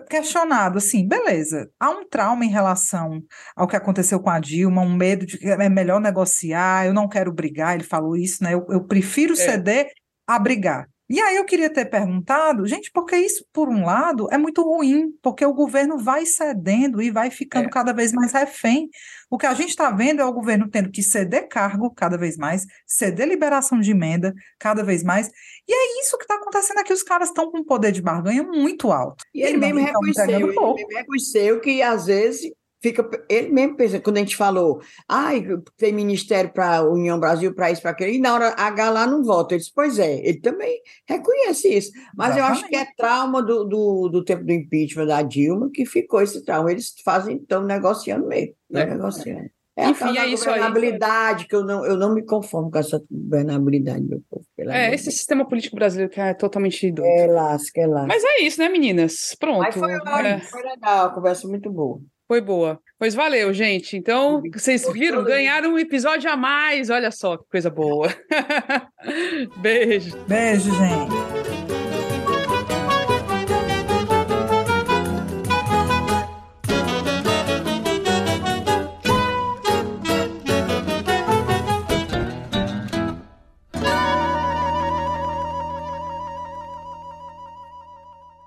[0.10, 3.22] questionado assim, beleza, há um trauma em relação
[3.56, 7.10] ao que aconteceu com a Dilma, um medo de que é melhor negociar, eu não
[7.10, 8.54] quero brigar, ele falou isso, né?
[8.54, 9.38] Eu, eu prefiro é.
[9.38, 9.90] ceder
[10.28, 10.88] a brigar.
[11.08, 15.12] E aí eu queria ter perguntado, gente, porque isso, por um lado, é muito ruim,
[15.22, 17.70] porque o governo vai cedendo e vai ficando é.
[17.70, 18.90] cada vez mais refém.
[19.30, 22.38] O que a gente está vendo é o governo tendo que ceder cargo cada vez
[22.38, 25.30] mais, ceder liberação de emenda cada vez mais.
[25.68, 26.92] E é isso que está acontecendo aqui.
[26.92, 29.24] Os caras estão com um poder de barganha muito alto.
[29.34, 32.52] E ele, ele mesmo reconheceu, ele mesmo reconheceu que, às vezes,
[32.86, 34.80] fica ele mesmo pensa, quando a gente falou,
[35.10, 35.44] ai,
[35.76, 39.24] tem ministério para União Brasil, para isso, para aquilo, e na hora H lá não
[39.24, 39.56] volta.
[39.56, 41.92] Ele disse, pois é, ele também reconhece isso.
[42.16, 42.38] Mas Exatamente.
[42.38, 46.22] eu acho que é trauma do, do, do, tempo do impeachment da Dilma que ficou
[46.22, 46.72] esse trauma.
[46.72, 48.86] Eles fazem, estão negociando mesmo, é.
[48.86, 49.50] negociando.
[49.78, 51.48] É Enfim, é isso governabilidade, aí.
[51.50, 54.46] que eu não, eu não me conformo com essa governabilidade, meu povo.
[54.58, 57.10] É, esse sistema político brasileiro que é totalmente doido.
[57.10, 58.08] É lasca, é lasca.
[58.08, 59.36] Mas é isso, né, meninas?
[59.38, 59.60] Pronto.
[59.60, 60.40] Mas foi, é...
[60.40, 62.00] foi legal, a conversa muito boa.
[62.28, 62.80] Foi boa.
[62.98, 63.96] Pois valeu, gente.
[63.96, 65.24] Então, vocês viram?
[65.24, 66.90] Ganharam um episódio a mais.
[66.90, 68.08] Olha só que coisa boa.
[69.62, 70.18] Beijo.
[70.28, 71.85] Beijo, gente.